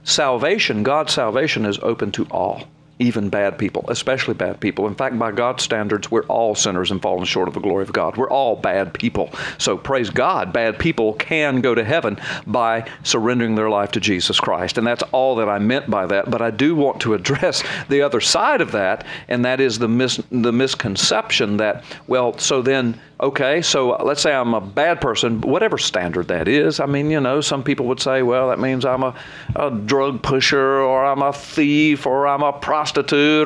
salvation, 0.04 0.83
God's 0.83 1.12
salvation, 1.12 1.66
is 1.66 1.78
open 1.80 2.12
to 2.12 2.25
all. 2.30 2.62
Even 3.01 3.29
bad 3.29 3.59
people, 3.59 3.85
especially 3.89 4.35
bad 4.35 4.61
people. 4.61 4.87
In 4.87 4.95
fact, 4.95 5.19
by 5.19 5.33
God's 5.33 5.65
standards, 5.65 6.11
we're 6.11 6.23
all 6.27 6.55
sinners 6.55 6.93
and 6.93 7.03
fallen 7.03 7.25
short 7.25 7.49
of 7.49 7.55
the 7.55 7.61
glory 7.61 7.83
of 7.83 7.93
God. 7.93 8.17
We're 8.17 8.31
all 8.31 8.55
bad 8.55 8.95
people. 8.95 9.31
So, 9.59 9.77
praise 9.77 10.11
God, 10.11 10.53
bad 10.53 10.79
people 10.79 11.15
can 11.15 11.61
go 11.61 11.75
to 11.75 11.83
heaven 11.83 12.21
by 12.47 12.89
surrendering 13.03 13.57
their 13.57 13.69
life 13.69 13.91
to 13.93 14.01
Jesus 14.01 14.39
Christ. 14.39 14.79
And 14.79 14.87
that's 14.87 15.03
all 15.11 15.35
that 15.37 15.49
I 15.49 15.59
meant 15.59 15.91
by 15.91 16.07
that. 16.07 16.31
But 16.31 16.41
I 16.41 16.51
do 16.51 16.77
want 16.77 17.01
to 17.01 17.15
address 17.15 17.65
the 17.89 18.03
other 18.03 18.21
side 18.21 18.61
of 18.61 18.71
that, 18.73 19.05
and 19.29 19.45
that 19.45 19.61
is 19.61 19.79
the, 19.79 19.89
mis- 19.89 20.23
the 20.31 20.53
misconception 20.53 21.57
that, 21.57 21.83
well, 22.07 22.39
so 22.39 22.63
then 22.63 23.01
okay, 23.21 23.62
so 23.62 23.97
let's 24.05 24.21
say 24.21 24.35
I'm 24.35 24.55
a 24.55 24.61
bad 24.61 25.01
person, 25.01 25.40
whatever 25.40 25.79
standard 25.79 26.29
that 26.29 26.47
is. 26.47 26.79
I 26.79 26.87
mean, 26.87 27.11
you 27.11 27.21
know, 27.21 27.40
some 27.40 27.62
people 27.62 27.87
would 27.87 28.01
say, 28.01 28.23
well, 28.23 28.49
that 28.49 28.59
means 28.59 28.85
I'm 28.85 29.03
a, 29.03 29.14
a 29.57 29.71
drug 29.71 30.23
pusher 30.23 30.81
or 30.81 31.05
I'm 31.07 31.23
a 31.23 31.33
thief 31.33 32.07
or 32.07 32.27
I'm 32.27 32.42
a 32.42 32.53
prostitute 32.53 32.84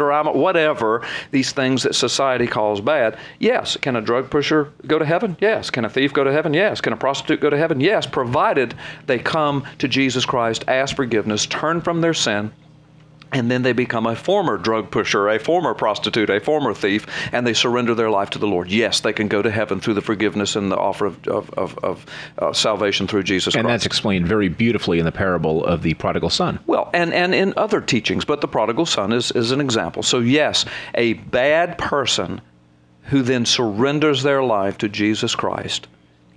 or 0.01 0.13
I'm 0.13 0.27
whatever, 0.27 1.07
these 1.31 1.53
things 1.53 1.83
that 1.83 1.95
society 1.95 2.47
calls 2.47 2.81
bad. 2.81 3.19
Yes, 3.39 3.77
can 3.77 3.97
a 3.97 4.01
drug 4.01 4.31
pusher 4.31 4.73
go 4.87 4.99
to 4.99 5.05
heaven? 5.05 5.37
Yes. 5.41 5.71
Can 5.71 5.85
a 5.85 5.91
thief 5.91 6.13
go 6.13 6.25
to 6.25 6.33
heaven? 6.33 6.55
Yes. 6.55 6.81
Can 6.81 6.93
a 6.93 6.97
prostitute 6.97 7.41
go 7.41 7.51
to 7.51 7.59
heaven? 7.59 7.81
Yes, 7.81 8.07
provided 8.07 8.75
they 9.07 9.19
come 9.19 9.65
to 9.79 9.89
Jesus 9.89 10.25
Christ, 10.25 10.65
ask 10.69 10.97
forgiveness, 10.97 11.47
turn 11.47 11.81
from 11.81 12.01
their 12.01 12.15
sin, 12.15 12.53
and 13.33 13.51
then 13.51 13.63
they 13.63 13.73
become 13.73 14.07
a 14.07 14.17
former 14.17 14.57
drug 14.57 14.91
pusher, 14.91 15.29
a 15.29 15.39
former 15.39 15.75
prostitute, 15.75 16.31
a 16.31 16.41
former 16.41 16.75
thief, 16.75 17.07
and 17.33 17.47
they 17.47 17.55
surrender 17.55 17.95
their 17.95 18.11
life 18.11 18.31
to 18.31 18.39
the 18.39 18.47
Lord. 18.47 18.71
Yes, 18.71 19.01
they 19.01 19.13
can 19.13 19.29
go 19.29 19.43
to 19.43 19.51
heaven 19.51 19.81
through 19.81 19.95
the 19.95 20.03
forgiveness 20.03 20.57
and 20.57 20.73
the 20.73 20.77
offer 20.79 21.07
of, 21.07 21.29
of, 21.29 21.51
of, 21.55 21.79
of 21.79 22.07
uh, 22.39 22.53
salvation 22.53 23.07
through 23.07 23.25
Jesus 23.25 23.55
And 23.55 23.65
Christ. 23.65 23.65
And 23.65 23.73
that's 23.73 23.87
explained 23.87 24.27
very 24.27 24.49
beautifully 24.49 24.99
in 24.99 25.05
the 25.05 25.13
parable 25.13 25.65
of 25.65 25.83
the 25.83 25.95
prodigal 25.95 26.31
son. 26.31 26.59
Well, 26.67 26.91
and, 26.95 27.13
and 27.13 27.35
in 27.35 27.55
other 27.57 27.81
teachings, 27.81 28.25
but 28.25 28.41
the 28.41 28.49
prodigal 28.49 28.87
son 28.87 29.13
is, 29.13 29.31
is 29.33 29.51
an 29.51 29.61
example. 29.61 30.03
So, 30.03 30.21
yes, 30.21 30.65
a 30.95 31.15
bad 31.15 31.79
person 31.79 32.41
who 33.05 33.23
then 33.23 33.45
surrenders 33.47 34.23
their 34.23 34.43
life 34.43 34.79
to 34.79 34.89
Jesus 34.89 35.35
Christ 35.35 35.87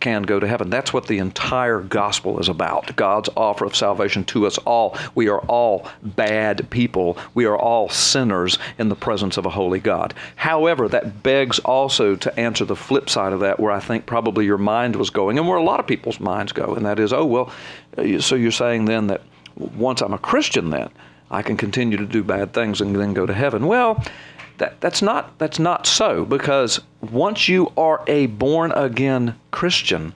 can 0.01 0.23
go 0.23 0.39
to 0.39 0.47
heaven. 0.47 0.69
That's 0.69 0.91
what 0.91 1.07
the 1.07 1.19
entire 1.19 1.79
gospel 1.79 2.39
is 2.39 2.49
about 2.49 2.95
God's 2.95 3.29
offer 3.37 3.63
of 3.65 3.75
salvation 3.75 4.25
to 4.25 4.45
us 4.45 4.57
all. 4.59 4.97
We 5.15 5.29
are 5.29 5.39
all 5.41 5.87
bad 6.03 6.69
people, 6.69 7.17
we 7.33 7.45
are 7.45 7.57
all 7.57 7.87
sinners 7.87 8.57
in 8.77 8.89
the 8.89 8.95
presence 8.95 9.37
of 9.37 9.45
a 9.45 9.49
holy 9.49 9.79
God. 9.79 10.13
However, 10.35 10.89
that 10.89 11.23
begs 11.23 11.59
also 11.59 12.15
to 12.17 12.39
answer 12.39 12.65
the 12.65 12.75
flip 12.75 13.09
side 13.09 13.31
of 13.31 13.39
that, 13.39 13.59
where 13.59 13.71
I 13.71 13.79
think 13.79 14.05
probably 14.05 14.45
your 14.45 14.57
mind 14.57 14.95
was 14.95 15.09
going, 15.09 15.37
and 15.37 15.47
where 15.47 15.57
a 15.57 15.63
lot 15.63 15.79
of 15.79 15.87
people's 15.87 16.19
minds 16.19 16.51
go, 16.51 16.75
and 16.75 16.85
that 16.85 16.99
is, 16.99 17.13
oh, 17.13 17.25
well, 17.25 17.51
so 18.19 18.35
you're 18.35 18.51
saying 18.51 18.85
then 18.85 19.07
that 19.07 19.21
once 19.55 20.01
I'm 20.01 20.13
a 20.13 20.17
Christian, 20.17 20.71
then 20.71 20.89
I 21.29 21.41
can 21.41 21.55
continue 21.55 21.97
to 21.97 22.05
do 22.05 22.23
bad 22.23 22.53
things 22.53 22.81
and 22.81 22.95
then 22.95 23.13
go 23.13 23.25
to 23.25 23.33
heaven. 23.33 23.67
Well, 23.67 24.03
that, 24.61 24.79
that's 24.79 25.01
not 25.01 25.39
that's 25.39 25.57
not 25.57 25.87
so 25.87 26.23
because 26.23 26.79
once 27.01 27.49
you 27.49 27.71
are 27.75 28.03
a 28.05 28.27
born 28.27 28.71
again 28.73 29.35
Christian, 29.49 30.13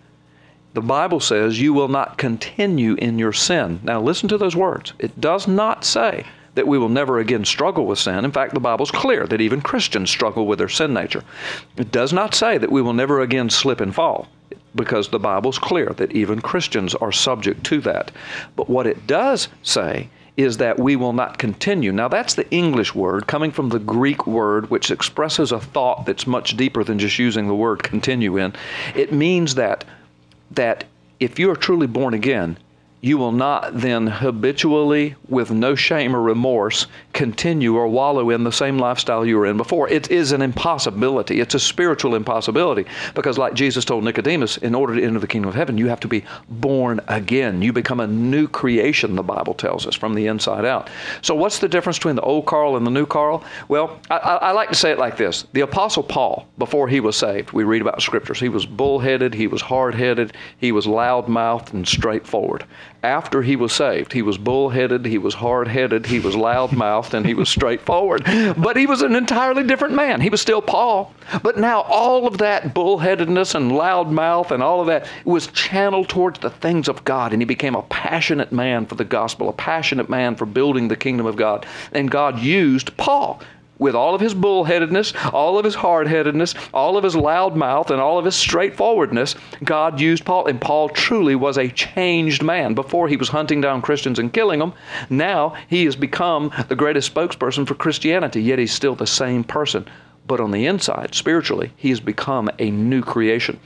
the 0.75 0.81
Bible 0.81 1.19
says 1.19 1.59
you 1.59 1.73
will 1.73 1.87
not 1.87 2.19
continue 2.19 2.93
in 2.93 3.17
your 3.17 3.33
sin. 3.33 3.79
Now 3.81 3.99
listen 3.99 4.29
to 4.29 4.37
those 4.37 4.55
words. 4.55 4.93
It 4.99 5.19
does 5.19 5.47
not 5.47 5.83
say 5.83 6.27
that 6.53 6.67
we 6.67 6.77
will 6.77 6.89
never 6.89 7.17
again 7.17 7.43
struggle 7.43 7.87
with 7.87 7.97
sin. 7.97 8.23
In 8.23 8.31
fact, 8.31 8.53
the 8.53 8.59
Bible's 8.59 8.91
clear 8.91 9.25
that 9.25 9.41
even 9.41 9.61
Christians 9.61 10.11
struggle 10.11 10.45
with 10.45 10.59
their 10.59 10.69
sin 10.69 10.93
nature. 10.93 11.23
It 11.75 11.91
does 11.91 12.13
not 12.13 12.35
say 12.35 12.59
that 12.59 12.71
we 12.71 12.83
will 12.83 12.93
never 12.93 13.21
again 13.21 13.49
slip 13.49 13.81
and 13.81 13.95
fall 13.95 14.27
because 14.75 15.09
the 15.09 15.17
Bible's 15.17 15.57
clear 15.57 15.87
that 15.97 16.11
even 16.11 16.39
Christians 16.39 16.93
are 16.93 17.11
subject 17.11 17.63
to 17.65 17.81
that. 17.81 18.11
But 18.55 18.69
what 18.69 18.85
it 18.85 19.07
does 19.07 19.47
say 19.63 20.09
is 20.37 20.57
that 20.57 20.79
we 20.79 20.95
will 20.95 21.13
not 21.13 21.37
continue. 21.37 21.91
Now, 21.91 22.07
that's 22.07 22.35
the 22.35 22.49
English 22.51 22.93
word 22.93 23.27
coming 23.27 23.51
from 23.51 23.69
the 23.69 23.79
Greek 23.79 24.27
word, 24.27 24.69
which 24.69 24.91
expresses 24.91 25.51
a 25.51 25.59
thought 25.59 26.05
that's 26.05 26.27
much 26.27 26.57
deeper 26.57 26.83
than 26.83 26.99
just 26.99 27.17
using 27.17 27.47
the 27.47 27.55
word 27.55 27.83
continue 27.83 28.37
in. 28.37 28.53
It 28.95 29.13
means 29.13 29.55
that, 29.55 29.85
that 30.51 30.83
if 31.19 31.39
you 31.39 31.49
are 31.51 31.55
truly 31.55 31.87
born 31.87 32.13
again, 32.13 32.57
you 33.01 33.17
will 33.19 33.31
not 33.31 33.79
then 33.79 34.07
habitually, 34.07 35.15
with 35.29 35.51
no 35.51 35.75
shame 35.75 36.15
or 36.15 36.21
remorse, 36.21 36.87
continue 37.13 37.75
or 37.75 37.87
wallow 37.87 38.31
in 38.31 38.43
the 38.43 38.51
same 38.51 38.79
lifestyle 38.79 39.23
you 39.23 39.37
were 39.37 39.45
in 39.45 39.57
before. 39.57 39.87
It 39.89 40.09
is 40.09 40.31
an 40.31 40.41
impossibility. 40.41 41.39
It's 41.39 41.53
a 41.53 41.59
spiritual 41.59 42.15
impossibility 42.15 42.85
because, 43.13 43.37
like 43.37 43.53
Jesus 43.53 43.85
told 43.85 44.03
Nicodemus, 44.03 44.57
in 44.57 44.73
order 44.73 44.95
to 44.95 45.03
enter 45.03 45.19
the 45.19 45.27
kingdom 45.27 45.49
of 45.49 45.55
heaven, 45.55 45.77
you 45.77 45.87
have 45.87 45.99
to 45.99 46.07
be 46.07 46.25
born 46.49 46.99
again. 47.07 47.61
You 47.61 47.73
become 47.73 47.99
a 47.99 48.07
new 48.07 48.47
creation, 48.47 49.15
the 49.15 49.23
Bible 49.23 49.53
tells 49.53 49.85
us, 49.85 49.93
from 49.93 50.15
the 50.15 50.25
inside 50.25 50.65
out. 50.65 50.89
So, 51.21 51.35
what's 51.35 51.59
the 51.59 51.69
difference 51.69 51.99
between 51.99 52.15
the 52.15 52.23
old 52.23 52.47
Carl 52.47 52.75
and 52.75 52.87
the 52.87 52.91
new 52.91 53.05
Carl? 53.05 53.43
Well, 53.67 53.99
I, 54.09 54.17
I, 54.17 54.51
like 54.51 54.69
to 54.69 54.75
say 54.75 54.91
it 54.91 54.97
like 54.97 55.15
this 55.15 55.43
The 55.53 55.61
Apostle 55.61 56.03
Paul, 56.03 56.47
before 56.57 56.87
he 56.87 56.99
was 56.99 57.15
saved, 57.15 57.51
we 57.51 57.65
read 57.65 57.83
about 57.83 58.01
scriptures, 58.01 58.39
he 58.39 58.49
was 58.49 58.65
bullheaded, 58.65 59.33
he 59.35 59.45
was 59.45 59.61
hard 59.61 59.93
headed, 59.93 60.33
he 60.57 60.71
was 60.71 60.87
loud 60.87 61.27
mouthed 61.27 61.73
and 61.73 61.87
straightforward 61.87 62.65
after 63.05 63.43
he 63.43 63.55
was 63.55 63.71
saved. 63.71 64.13
He 64.13 64.23
was 64.23 64.37
bullheaded, 64.37 65.05
he 65.05 65.19
was 65.19 65.35
hard 65.35 65.67
headed, 65.67 66.07
he 66.07 66.19
was 66.19 66.35
loud 66.35 66.73
mouthed, 66.73 67.13
and 67.13 67.25
he 67.25 67.35
was 67.35 67.47
straightforward. 67.47 68.23
But 68.57 68.75
he 68.75 68.87
was 68.87 69.03
an 69.03 69.15
entirely 69.15 69.63
different 69.63 69.93
man. 69.93 70.21
He 70.21 70.29
was 70.29 70.41
still 70.41 70.61
Paul. 70.61 71.13
But 71.43 71.57
now 71.57 71.81
all 71.81 72.27
of 72.27 72.39
that 72.39 72.73
bullheadedness 72.73 73.53
and 73.53 73.71
loud 73.71 74.11
mouth 74.11 74.51
and 74.51 74.63
all 74.63 74.81
of 74.81 74.87
that 74.87 75.07
was 75.23 75.47
channeled 75.47 76.09
towards 76.09 76.39
the 76.39 76.49
things 76.49 76.87
of 76.87 77.05
God, 77.05 77.31
and 77.31 77.41
he 77.41 77.45
became 77.45 77.75
a 77.75 77.83
passionate 77.83 78.51
man 78.51 78.85
for 78.85 78.95
the 78.95 79.05
gospel, 79.05 79.49
a 79.49 79.53
passionate 79.53 80.09
man 80.09 80.35
for 80.35 80.45
building 80.45 80.87
the 80.87 80.95
kingdom 80.95 81.25
of 81.25 81.35
God. 81.35 81.65
And 81.91 82.09
God 82.09 82.39
used 82.39 82.97
Paul 82.97 83.39
with 83.77 83.95
all 83.95 84.15
of 84.15 84.21
his 84.21 84.33
bullheadedness, 84.33 85.13
all 85.33 85.57
of 85.57 85.65
his 85.65 85.75
hard-headedness, 85.75 86.55
all 86.73 86.97
of 86.97 87.03
his 87.03 87.15
loud 87.15 87.55
mouth, 87.55 87.91
and 87.91 87.99
all 87.99 88.17
of 88.17 88.25
his 88.25 88.35
straightforwardness, 88.35 89.35
God 89.63 89.99
used 89.99 90.25
Paul, 90.25 90.47
and 90.47 90.59
Paul 90.61 90.89
truly 90.89 91.35
was 91.35 91.57
a 91.57 91.69
changed 91.69 92.43
man. 92.43 92.73
Before 92.73 93.07
he 93.07 93.17
was 93.17 93.29
hunting 93.29 93.61
down 93.61 93.81
Christians 93.81 94.19
and 94.19 94.31
killing 94.31 94.59
them, 94.59 94.73
now 95.09 95.55
he 95.67 95.85
has 95.85 95.95
become 95.95 96.51
the 96.67 96.75
greatest 96.75 97.13
spokesperson 97.13 97.67
for 97.67 97.75
Christianity, 97.75 98.41
yet 98.41 98.59
he's 98.59 98.73
still 98.73 98.95
the 98.95 99.07
same 99.07 99.43
person. 99.43 99.85
But 100.27 100.39
on 100.39 100.51
the 100.51 100.65
inside, 100.65 101.13
spiritually, 101.13 101.71
he 101.75 101.89
has 101.89 101.99
become 101.99 102.49
a 102.57 102.71
new 102.71 103.01
creation. 103.01 103.59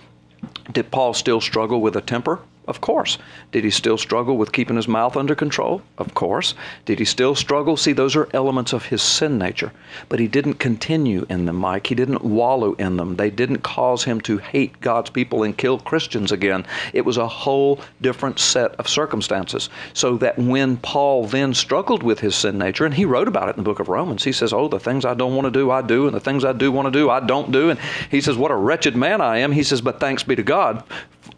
Did 0.72 0.92
Paul 0.92 1.14
still 1.14 1.42
struggle 1.42 1.82
with 1.82 1.96
a 1.96 2.02
temper? 2.02 2.40
Of 2.70 2.82
course. 2.82 3.18
Did 3.52 3.64
he 3.64 3.72
still 3.72 3.98
struggle 3.98 4.38
with 4.38 4.52
keeping 4.52 4.76
his 4.76 4.88
mouth 4.88 5.18
under 5.18 5.34
control? 5.34 5.82
Of 5.98 6.14
course. 6.14 6.54
Did 6.86 7.00
he 7.00 7.06
still 7.06 7.34
struggle? 7.34 7.76
See, 7.78 7.94
those 7.94 8.16
are 8.16 8.30
elements 8.32 8.74
of 8.74 8.86
his 8.86 9.02
sin 9.02 9.40
nature. 9.40 9.72
But 10.08 10.20
he 10.20 10.28
didn't 10.28 10.60
continue 10.60 11.26
in 11.32 11.46
them, 11.46 11.56
Mike. 11.56 11.88
He 11.88 11.96
didn't 11.96 12.24
wallow 12.24 12.74
in 12.74 12.98
them. 12.98 13.16
They 13.16 13.32
didn't 13.32 13.64
cause 13.64 14.04
him 14.04 14.22
to 14.22 14.38
hate 14.38 14.80
God's 14.82 15.10
people 15.10 15.42
and 15.42 15.58
kill 15.58 15.80
Christians 15.80 16.32
again. 16.32 16.64
It 16.94 17.06
was 17.06 17.18
a 17.18 17.28
whole 17.28 17.80
different 18.02 18.38
set 18.38 18.76
of 18.76 18.88
circumstances. 18.88 19.70
So 19.94 20.18
that 20.18 20.38
when 20.38 20.78
Paul 20.78 21.26
then 21.26 21.56
struggled 21.56 22.04
with 22.04 22.20
his 22.20 22.36
sin 22.36 22.60
nature, 22.60 22.86
and 22.86 22.94
he 22.94 23.04
wrote 23.04 23.28
about 23.28 23.50
it 23.50 23.58
in 23.58 23.64
the 23.64 23.68
book 23.68 23.80
of 23.80 23.90
Romans, 23.90 24.24
he 24.24 24.32
says, 24.32 24.54
Oh, 24.54 24.68
the 24.68 24.80
things 24.80 25.06
I 25.06 25.16
don't 25.16 25.36
want 25.36 25.46
to 25.48 25.60
do, 25.60 25.72
I 25.72 25.82
do, 25.82 26.06
and 26.06 26.16
the 26.16 26.20
things 26.20 26.46
I 26.46 26.54
do 26.54 26.72
want 26.72 26.86
to 26.86 26.92
do, 26.92 27.10
I 27.10 27.20
don't 27.20 27.52
do. 27.52 27.72
And 27.72 27.80
he 28.12 28.22
says, 28.22 28.38
What 28.38 28.52
a 28.52 28.56
wretched 28.56 28.96
man 28.96 29.22
I 29.22 29.40
am. 29.40 29.52
He 29.52 29.64
says, 29.64 29.82
But 29.82 30.00
thanks 30.00 30.22
be 30.22 30.36
to 30.36 30.44
God 30.44 30.84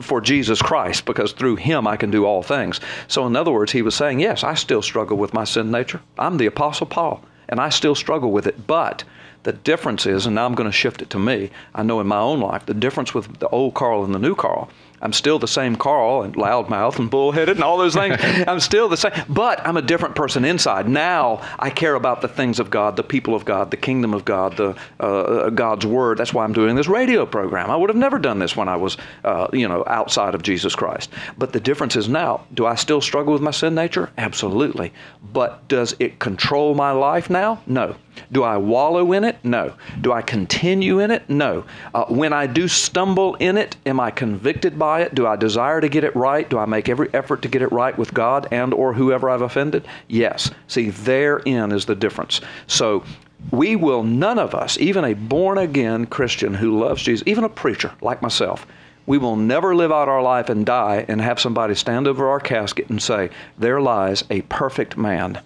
for 0.01 0.21
Jesus 0.21 0.61
Christ, 0.61 1.05
because 1.05 1.33
through 1.33 1.57
him 1.57 1.87
I 1.87 1.97
can 1.97 2.11
do 2.11 2.25
all 2.25 2.43
things. 2.43 2.79
So, 3.07 3.25
in 3.27 3.35
other 3.35 3.51
words, 3.51 3.71
he 3.71 3.81
was 3.81 3.95
saying, 3.95 4.19
Yes, 4.19 4.43
I 4.43 4.53
still 4.53 4.81
struggle 4.81 5.17
with 5.17 5.33
my 5.33 5.43
sin 5.43 5.71
nature. 5.71 6.01
I'm 6.17 6.37
the 6.37 6.45
Apostle 6.45 6.87
Paul, 6.87 7.23
and 7.49 7.59
I 7.59 7.69
still 7.69 7.95
struggle 7.95 8.31
with 8.31 8.47
it. 8.47 8.67
But 8.67 9.03
the 9.43 9.53
difference 9.53 10.05
is, 10.05 10.25
and 10.25 10.35
now 10.35 10.45
I'm 10.45 10.55
going 10.55 10.69
to 10.69 10.75
shift 10.75 11.01
it 11.01 11.09
to 11.11 11.19
me, 11.19 11.49
I 11.73 11.83
know 11.83 11.99
in 11.99 12.07
my 12.07 12.19
own 12.19 12.39
life, 12.39 12.65
the 12.65 12.73
difference 12.73 13.13
with 13.13 13.39
the 13.39 13.49
old 13.49 13.73
Carl 13.73 14.03
and 14.03 14.13
the 14.13 14.19
new 14.19 14.35
Carl 14.35 14.69
I'm 15.01 15.13
still 15.13 15.39
the 15.39 15.47
same 15.47 15.75
Carl 15.75 16.21
and 16.21 16.35
loudmouth 16.35 16.99
and 16.99 17.09
bullheaded 17.09 17.55
and 17.55 17.63
all 17.63 17.77
those 17.77 17.95
things. 17.95 18.17
I'm 18.47 18.59
still 18.59 18.87
the 18.87 18.97
same, 18.97 19.11
but 19.27 19.65
I'm 19.65 19.77
a 19.77 19.81
different 19.81 20.15
person 20.15 20.45
inside. 20.45 20.87
Now 20.87 21.41
I 21.57 21.69
care 21.69 21.95
about 21.95 22.21
the 22.21 22.27
things 22.27 22.59
of 22.59 22.69
God, 22.69 22.95
the 22.95 23.03
people 23.03 23.33
of 23.33 23.43
God, 23.43 23.71
the 23.71 23.77
kingdom 23.77 24.13
of 24.13 24.25
God, 24.25 24.57
the 24.57 24.75
uh, 24.99 25.03
uh, 25.03 25.49
God's 25.49 25.85
word. 25.85 26.19
That's 26.19 26.33
why 26.33 26.43
I'm 26.43 26.53
doing 26.53 26.75
this 26.75 26.87
radio 26.87 27.25
program. 27.25 27.71
I 27.71 27.75
would 27.75 27.89
have 27.89 27.97
never 27.97 28.19
done 28.19 28.39
this 28.39 28.55
when 28.55 28.69
I 28.69 28.75
was, 28.75 28.97
uh, 29.23 29.47
you 29.53 29.67
know, 29.67 29.83
outside 29.87 30.35
of 30.35 30.43
Jesus 30.43 30.75
Christ. 30.75 31.09
But 31.37 31.53
the 31.53 31.59
difference 31.59 31.95
is 31.95 32.07
now, 32.07 32.45
do 32.53 32.65
I 32.65 32.75
still 32.75 33.01
struggle 33.01 33.33
with 33.33 33.41
my 33.41 33.51
sin 33.51 33.73
nature? 33.73 34.11
Absolutely. 34.17 34.93
But 35.33 35.67
does 35.67 35.95
it 35.99 36.19
control 36.19 36.75
my 36.75 36.91
life 36.91 37.29
now? 37.29 37.61
No. 37.65 37.95
Do 38.31 38.43
I 38.43 38.57
wallow 38.57 39.11
in 39.13 39.23
it? 39.23 39.37
No. 39.43 39.73
Do 40.01 40.13
I 40.13 40.21
continue 40.21 40.99
in 40.99 41.11
it? 41.11 41.29
No. 41.29 41.63
Uh, 41.93 42.05
when 42.05 42.33
I 42.33 42.47
do 42.47 42.67
stumble 42.67 43.35
in 43.35 43.57
it, 43.57 43.75
am 43.85 43.99
I 43.99 44.11
convicted 44.11 44.77
by 44.79 45.01
it? 45.01 45.15
Do 45.15 45.27
I 45.27 45.35
desire 45.35 45.81
to 45.81 45.89
get 45.89 46.03
it 46.03 46.15
right? 46.15 46.49
Do 46.49 46.57
I 46.57 46.65
make 46.65 46.89
every 46.89 47.09
effort 47.13 47.41
to 47.41 47.47
get 47.47 47.61
it 47.61 47.71
right 47.71 47.97
with 47.97 48.13
God 48.13 48.47
and 48.51 48.73
or 48.73 48.93
whoever 48.93 49.29
I've 49.29 49.41
offended? 49.41 49.87
Yes. 50.07 50.51
See, 50.67 50.89
therein 50.89 51.71
is 51.71 51.85
the 51.85 51.95
difference. 51.95 52.41
So 52.67 53.03
we 53.49 53.75
will 53.75 54.03
none 54.03 54.37
of 54.37 54.53
us, 54.53 54.77
even 54.77 55.03
a 55.03 55.13
born 55.13 55.57
again 55.57 56.05
Christian 56.05 56.53
who 56.53 56.79
loves 56.79 57.01
Jesus, 57.01 57.27
even 57.27 57.43
a 57.43 57.49
preacher 57.49 57.91
like 58.01 58.21
myself, 58.21 58.67
we 59.07 59.17
will 59.17 59.35
never 59.35 59.75
live 59.75 59.91
out 59.91 60.07
our 60.07 60.21
life 60.21 60.49
and 60.49 60.65
die 60.65 61.05
and 61.07 61.21
have 61.21 61.39
somebody 61.39 61.73
stand 61.73 62.07
over 62.07 62.29
our 62.29 62.39
casket 62.39 62.89
and 62.89 63.01
say, 63.01 63.29
There 63.57 63.81
lies 63.81 64.23
a 64.29 64.41
perfect 64.43 64.95
man 64.95 65.41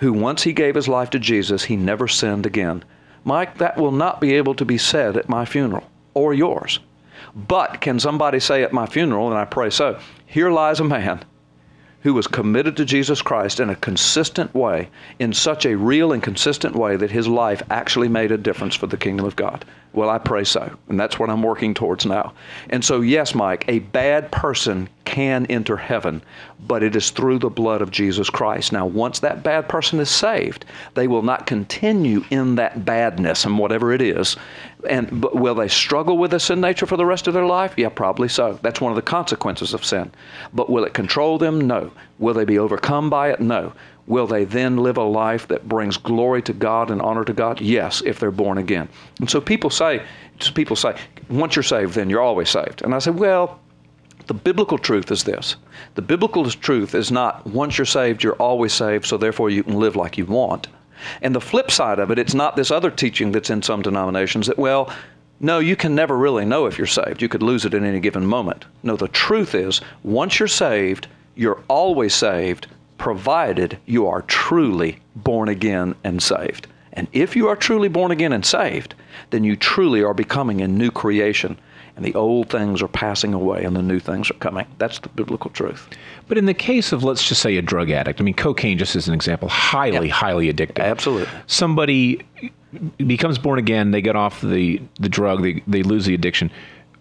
who 0.00 0.12
once 0.14 0.42
he 0.42 0.52
gave 0.52 0.74
his 0.74 0.88
life 0.88 1.10
to 1.10 1.18
Jesus, 1.18 1.64
he 1.64 1.76
never 1.76 2.08
sinned 2.08 2.46
again. 2.46 2.82
Mike, 3.22 3.58
that 3.58 3.76
will 3.76 3.92
not 3.92 4.20
be 4.20 4.34
able 4.34 4.54
to 4.54 4.64
be 4.64 4.78
said 4.78 5.16
at 5.16 5.28
my 5.28 5.44
funeral 5.44 5.84
or 6.14 6.32
yours. 6.32 6.80
But 7.34 7.82
can 7.82 8.00
somebody 8.00 8.40
say 8.40 8.62
at 8.62 8.72
my 8.72 8.86
funeral, 8.86 9.28
and 9.28 9.38
I 9.38 9.44
pray 9.44 9.68
so, 9.68 9.98
here 10.24 10.50
lies 10.50 10.80
a 10.80 10.84
man 10.84 11.22
who 12.02 12.14
was 12.14 12.26
committed 12.26 12.78
to 12.78 12.84
Jesus 12.86 13.20
Christ 13.20 13.60
in 13.60 13.68
a 13.68 13.76
consistent 13.76 14.54
way, 14.54 14.88
in 15.18 15.34
such 15.34 15.66
a 15.66 15.76
real 15.76 16.12
and 16.12 16.22
consistent 16.22 16.74
way 16.74 16.96
that 16.96 17.10
his 17.10 17.28
life 17.28 17.62
actually 17.68 18.08
made 18.08 18.32
a 18.32 18.38
difference 18.38 18.74
for 18.74 18.86
the 18.86 18.96
kingdom 18.96 19.26
of 19.26 19.36
God? 19.36 19.66
Well, 19.92 20.08
I 20.08 20.18
pray 20.18 20.44
so, 20.44 20.72
and 20.88 21.00
that's 21.00 21.18
what 21.18 21.30
I'm 21.30 21.42
working 21.42 21.74
towards 21.74 22.06
now. 22.06 22.32
And 22.68 22.84
so, 22.84 23.00
yes, 23.00 23.34
Mike, 23.34 23.64
a 23.66 23.80
bad 23.80 24.30
person 24.30 24.88
can 25.04 25.46
enter 25.46 25.76
heaven, 25.76 26.22
but 26.68 26.84
it 26.84 26.94
is 26.94 27.10
through 27.10 27.40
the 27.40 27.50
blood 27.50 27.82
of 27.82 27.90
Jesus 27.90 28.30
Christ. 28.30 28.72
Now, 28.72 28.86
once 28.86 29.18
that 29.18 29.42
bad 29.42 29.68
person 29.68 29.98
is 29.98 30.08
saved, 30.08 30.64
they 30.94 31.08
will 31.08 31.22
not 31.22 31.48
continue 31.48 32.24
in 32.30 32.54
that 32.54 32.84
badness 32.84 33.44
and 33.44 33.58
whatever 33.58 33.92
it 33.92 34.00
is. 34.00 34.36
And 34.88 35.20
but 35.20 35.34
will 35.34 35.56
they 35.56 35.66
struggle 35.66 36.16
with 36.16 36.30
the 36.30 36.38
sin 36.38 36.60
nature 36.60 36.86
for 36.86 36.96
the 36.96 37.04
rest 37.04 37.26
of 37.26 37.34
their 37.34 37.44
life? 37.44 37.74
Yeah, 37.76 37.88
probably 37.88 38.28
so. 38.28 38.60
That's 38.62 38.80
one 38.80 38.92
of 38.92 38.96
the 38.96 39.02
consequences 39.02 39.74
of 39.74 39.84
sin. 39.84 40.12
But 40.54 40.70
will 40.70 40.84
it 40.84 40.94
control 40.94 41.36
them? 41.36 41.60
No. 41.60 41.90
Will 42.20 42.34
they 42.34 42.44
be 42.44 42.60
overcome 42.60 43.10
by 43.10 43.30
it? 43.32 43.40
No. 43.40 43.72
Will 44.06 44.26
they 44.26 44.44
then 44.44 44.76
live 44.76 44.96
a 44.96 45.04
life 45.04 45.46
that 45.48 45.68
brings 45.68 45.96
glory 45.96 46.42
to 46.42 46.52
God 46.52 46.90
and 46.90 47.00
honor 47.00 47.24
to 47.24 47.32
God? 47.32 47.60
Yes, 47.60 48.02
if 48.04 48.18
they're 48.18 48.30
born 48.30 48.58
again. 48.58 48.88
And 49.20 49.30
so 49.30 49.40
people 49.40 49.70
say, 49.70 50.02
people 50.54 50.76
say, 50.76 50.96
once 51.28 51.54
you're 51.54 51.62
saved, 51.62 51.94
then 51.94 52.10
you're 52.10 52.22
always 52.22 52.48
saved. 52.48 52.82
And 52.82 52.94
I 52.94 52.98
say, 52.98 53.10
well, 53.10 53.60
the 54.26 54.34
biblical 54.34 54.78
truth 54.78 55.10
is 55.10 55.24
this. 55.24 55.56
The 55.94 56.02
biblical 56.02 56.48
truth 56.50 56.94
is 56.94 57.10
not 57.10 57.46
once 57.46 57.78
you're 57.78 57.84
saved, 57.84 58.22
you're 58.22 58.34
always 58.34 58.72
saved, 58.72 59.06
so 59.06 59.16
therefore 59.16 59.50
you 59.50 59.62
can 59.62 59.78
live 59.78 59.96
like 59.96 60.18
you 60.18 60.26
want. 60.26 60.68
And 61.22 61.34
the 61.34 61.40
flip 61.40 61.70
side 61.70 61.98
of 61.98 62.10
it, 62.10 62.18
it's 62.18 62.34
not 62.34 62.56
this 62.56 62.70
other 62.70 62.90
teaching 62.90 63.32
that's 63.32 63.50
in 63.50 63.62
some 63.62 63.82
denominations 63.82 64.46
that, 64.46 64.58
well, 64.58 64.92
no, 65.40 65.58
you 65.58 65.74
can 65.74 65.94
never 65.94 66.16
really 66.16 66.44
know 66.44 66.66
if 66.66 66.76
you're 66.76 66.86
saved. 66.86 67.22
You 67.22 67.28
could 67.28 67.42
lose 67.42 67.64
it 67.64 67.74
at 67.74 67.82
any 67.82 67.98
given 67.98 68.26
moment. 68.26 68.66
No, 68.82 68.96
the 68.96 69.08
truth 69.08 69.54
is, 69.54 69.80
once 70.02 70.38
you're 70.38 70.48
saved, 70.48 71.06
you're 71.34 71.62
always 71.68 72.14
saved, 72.14 72.66
provided 73.00 73.78
you 73.86 74.06
are 74.06 74.20
truly 74.22 74.98
born 75.16 75.48
again 75.48 75.94
and 76.04 76.22
saved. 76.22 76.66
And 76.92 77.08
if 77.12 77.34
you 77.34 77.48
are 77.48 77.56
truly 77.56 77.88
born 77.88 78.10
again 78.10 78.30
and 78.30 78.44
saved, 78.44 78.94
then 79.30 79.42
you 79.42 79.56
truly 79.56 80.02
are 80.02 80.12
becoming 80.12 80.60
a 80.60 80.68
new 80.68 80.90
creation 80.90 81.58
and 81.96 82.04
the 82.04 82.14
old 82.14 82.50
things 82.50 82.82
are 82.82 82.88
passing 82.88 83.32
away 83.32 83.64
and 83.64 83.74
the 83.74 83.82
new 83.82 84.00
things 84.00 84.30
are 84.30 84.34
coming. 84.34 84.66
That's 84.76 84.98
the 84.98 85.08
biblical 85.08 85.50
truth. 85.50 85.88
But 86.28 86.36
in 86.36 86.44
the 86.44 86.52
case 86.52 86.92
of, 86.92 87.02
let's 87.02 87.26
just 87.26 87.40
say, 87.40 87.56
a 87.56 87.62
drug 87.62 87.90
addict, 87.90 88.20
I 88.20 88.22
mean, 88.22 88.34
cocaine, 88.34 88.76
just 88.76 88.94
as 88.94 89.08
an 89.08 89.14
example, 89.14 89.48
highly, 89.48 90.08
yep. 90.08 90.16
highly 90.16 90.52
addictive. 90.52 90.84
Absolutely. 90.84 91.28
Somebody 91.46 92.20
becomes 92.98 93.38
born 93.38 93.58
again, 93.58 93.92
they 93.92 94.02
get 94.02 94.14
off 94.14 94.42
the, 94.42 94.80
the 95.00 95.08
drug, 95.08 95.42
they, 95.42 95.62
they 95.66 95.82
lose 95.82 96.04
the 96.04 96.14
addiction, 96.14 96.50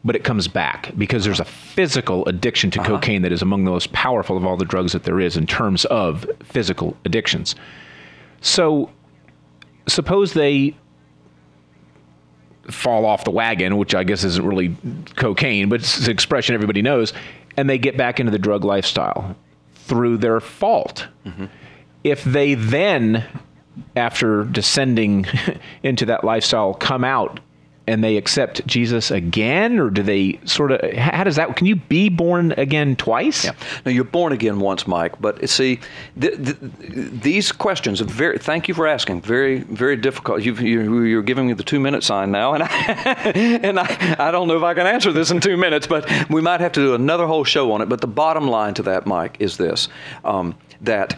but 0.04 0.16
it 0.16 0.24
comes 0.24 0.48
back 0.48 0.92
because 0.98 1.26
there's 1.26 1.40
a 1.40 1.46
physical 1.46 2.26
addiction 2.26 2.72
to 2.72 2.80
uh-huh. 2.80 2.90
cocaine 2.90 3.22
that 3.22 3.32
is 3.32 3.42
among 3.42 3.66
the 3.66 3.72
most 3.72 3.92
powerful 3.92 4.38
of 4.38 4.46
all 4.46 4.56
the 4.56 4.66
drugs 4.66 4.94
that 4.94 5.04
there 5.04 5.20
is 5.20 5.36
in 5.36 5.46
terms 5.46 5.86
of 5.86 6.26
physical 6.44 6.96
addictions. 7.06 7.56
So, 8.42 8.90
suppose 9.88 10.34
they 10.34 10.76
fall 12.72 13.06
off 13.06 13.24
the 13.24 13.32
wagon, 13.32 13.78
which 13.78 13.96
I 13.96 14.04
guess 14.04 14.24
isn't 14.24 14.46
really 14.46 14.76
cocaine, 15.16 15.70
but 15.70 15.82
it's 15.82 16.06
an 16.06 16.12
expression 16.12 16.56
everybody 16.56 16.82
knows, 16.82 17.14
and 17.58 17.70
they 17.70 17.78
get 17.78 17.98
back 17.98 18.20
into 18.20 18.32
the 18.32 18.40
drug 18.40 18.64
lifestyle 18.64 19.36
through 19.74 20.18
their 20.18 20.40
fault. 20.40 21.08
Mm-hmm. 21.26 21.46
If 22.04 22.24
they 22.24 22.54
then, 22.54 23.26
after 23.96 24.46
descending 24.46 25.26
into 25.84 26.06
that 26.06 26.24
lifestyle, 26.24 26.74
come 26.74 27.04
out 27.04 27.40
and 27.90 28.04
they 28.04 28.18
accept 28.18 28.66
Jesus 28.68 29.10
again, 29.10 29.80
or 29.80 29.90
do 29.90 30.04
they 30.04 30.40
sort 30.46 30.72
of? 30.72 30.94
How 30.94 31.24
does 31.24 31.38
that? 31.38 31.56
Can 31.56 31.66
you 31.66 31.76
be 31.76 32.08
born 32.08 32.52
again 32.52 32.96
twice? 32.96 33.46
Yeah. 33.46 33.54
No, 33.84 33.92
you're 33.92 34.04
born 34.04 34.32
again 34.32 34.60
once, 34.60 34.88
Mike. 34.88 35.20
But 35.20 35.50
see, 35.50 35.80
these 36.16 37.52
questions 37.52 38.00
are 38.00 38.06
very. 38.06 38.38
Thank 38.38 38.68
you 38.68 38.76
for 38.76 38.86
asking. 38.86 39.22
Very, 39.22 39.62
very 39.62 39.96
difficult. 39.96 40.44
you 40.44 41.18
are 41.18 41.24
giving 41.24 41.48
me 41.48 41.54
the 41.54 41.64
two 41.64 41.80
minute 41.80 42.04
sign 42.04 42.32
now, 42.32 42.54
and 42.54 42.64
I, 42.64 42.68
and 43.36 43.80
I, 43.80 44.16
I 44.20 44.30
don't 44.30 44.48
know 44.48 44.58
if 44.58 44.64
I 44.64 44.76
can 44.76 44.86
answer 44.86 45.12
this 45.12 45.32
in 45.32 45.42
two 45.42 45.58
minutes, 45.58 45.88
but 45.88 46.08
we 46.30 46.42
might 46.42 46.62
have 46.62 46.74
to 46.74 46.82
do 46.82 46.94
another 46.94 47.26
whole 47.26 47.44
show 47.44 47.72
on 47.72 47.82
it. 47.82 47.90
But 47.90 48.02
the 48.02 48.08
bottom 48.08 48.48
line 48.48 48.76
to 48.76 48.84
that, 48.84 49.08
Mike, 49.08 49.38
is 49.40 49.58
this: 49.58 49.90
um, 50.24 50.56
that 50.82 51.18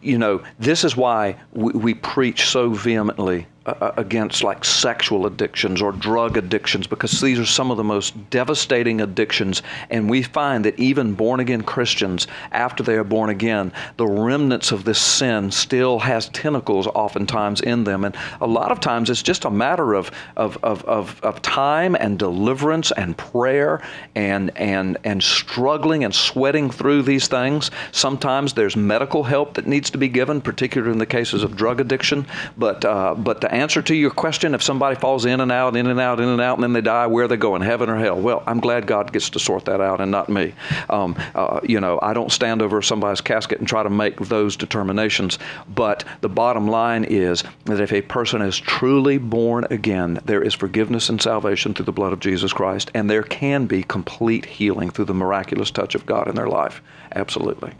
you 0.00 0.18
know, 0.18 0.42
this 0.58 0.82
is 0.82 0.96
why 0.96 1.36
we, 1.52 1.72
we 1.72 1.94
preach 1.94 2.48
so 2.48 2.70
vehemently 2.70 3.46
against 3.64 4.42
like 4.42 4.64
sexual 4.64 5.26
addictions 5.26 5.80
or 5.80 5.92
drug 5.92 6.36
addictions 6.36 6.86
because 6.86 7.20
these 7.20 7.38
are 7.38 7.46
some 7.46 7.70
of 7.70 7.76
the 7.76 7.84
most 7.84 8.30
devastating 8.30 9.00
addictions. 9.00 9.62
And 9.88 10.10
we 10.10 10.22
find 10.22 10.64
that 10.64 10.78
even 10.80 11.14
born 11.14 11.38
again 11.38 11.62
Christians, 11.62 12.26
after 12.50 12.82
they 12.82 12.94
are 12.94 13.04
born 13.04 13.30
again, 13.30 13.72
the 13.98 14.06
remnants 14.06 14.72
of 14.72 14.84
this 14.84 15.00
sin 15.00 15.52
still 15.52 16.00
has 16.00 16.28
tentacles 16.30 16.88
oftentimes 16.88 17.60
in 17.60 17.84
them. 17.84 18.04
And 18.04 18.16
a 18.40 18.46
lot 18.46 18.72
of 18.72 18.80
times 18.80 19.10
it's 19.10 19.22
just 19.22 19.44
a 19.44 19.50
matter 19.50 19.94
of, 19.94 20.10
of, 20.36 20.58
of, 20.64 20.84
of, 20.84 21.20
of 21.22 21.40
time 21.42 21.94
and 21.94 22.18
deliverance 22.18 22.90
and 22.92 23.16
prayer 23.16 23.80
and, 24.16 24.50
and, 24.56 24.98
and 25.04 25.22
struggling 25.22 26.02
and 26.02 26.12
sweating 26.12 26.68
through 26.68 27.02
these 27.02 27.28
things. 27.28 27.70
Sometimes 27.92 28.54
there's 28.54 28.76
medical 28.76 29.22
help 29.22 29.54
that 29.54 29.68
needs 29.68 29.90
to 29.90 29.98
be 29.98 30.08
given, 30.08 30.40
particularly 30.40 30.92
in 30.92 30.98
the 30.98 31.06
cases 31.06 31.44
of 31.44 31.56
drug 31.56 31.80
addiction. 31.80 32.26
But, 32.56 32.84
uh, 32.84 33.14
but 33.14 33.40
to 33.42 33.51
answer 33.52 33.82
to 33.82 33.94
your 33.94 34.10
question 34.10 34.54
if 34.54 34.62
somebody 34.62 34.96
falls 34.96 35.24
in 35.24 35.40
and 35.40 35.52
out, 35.52 35.76
in 35.76 35.86
and 35.86 36.00
out, 36.00 36.20
in 36.20 36.28
and 36.28 36.40
out, 36.40 36.54
and 36.54 36.62
then 36.62 36.72
they 36.72 36.80
die, 36.80 37.06
where 37.06 37.24
are 37.24 37.28
they 37.28 37.36
going, 37.36 37.62
heaven 37.62 37.88
or 37.88 37.96
hell? 37.96 38.18
Well, 38.18 38.42
I'm 38.46 38.60
glad 38.60 38.86
God 38.86 39.12
gets 39.12 39.30
to 39.30 39.38
sort 39.38 39.66
that 39.66 39.80
out 39.80 40.00
and 40.00 40.10
not 40.10 40.28
me. 40.28 40.54
Um, 40.90 41.16
uh, 41.34 41.60
you 41.62 41.80
know, 41.80 41.98
I 42.02 42.12
don't 42.12 42.32
stand 42.32 42.62
over 42.62 42.82
somebody's 42.82 43.20
casket 43.20 43.58
and 43.58 43.68
try 43.68 43.82
to 43.82 43.90
make 43.90 44.16
those 44.18 44.56
determinations. 44.56 45.38
But 45.74 46.04
the 46.20 46.28
bottom 46.28 46.66
line 46.68 47.04
is 47.04 47.44
that 47.64 47.80
if 47.80 47.92
a 47.92 48.02
person 48.02 48.42
is 48.42 48.58
truly 48.58 49.18
born 49.18 49.66
again, 49.70 50.20
there 50.24 50.42
is 50.42 50.54
forgiveness 50.54 51.08
and 51.08 51.20
salvation 51.20 51.74
through 51.74 51.86
the 51.86 51.92
blood 51.92 52.12
of 52.12 52.20
Jesus 52.20 52.52
Christ, 52.52 52.90
and 52.94 53.08
there 53.08 53.22
can 53.22 53.66
be 53.66 53.82
complete 53.82 54.46
healing 54.46 54.90
through 54.90 55.06
the 55.06 55.14
miraculous 55.14 55.70
touch 55.70 55.94
of 55.94 56.06
God 56.06 56.28
in 56.28 56.34
their 56.34 56.48
life. 56.48 56.82
Absolutely. 57.14 57.72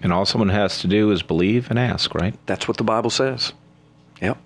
And 0.00 0.12
all 0.12 0.24
someone 0.24 0.48
has 0.50 0.78
to 0.80 0.86
do 0.86 1.10
is 1.10 1.22
believe 1.22 1.70
and 1.70 1.78
ask, 1.78 2.14
right? 2.14 2.34
That's 2.46 2.68
what 2.68 2.76
the 2.76 2.84
Bible 2.84 3.10
says. 3.10 3.52
Yep. 4.22 4.38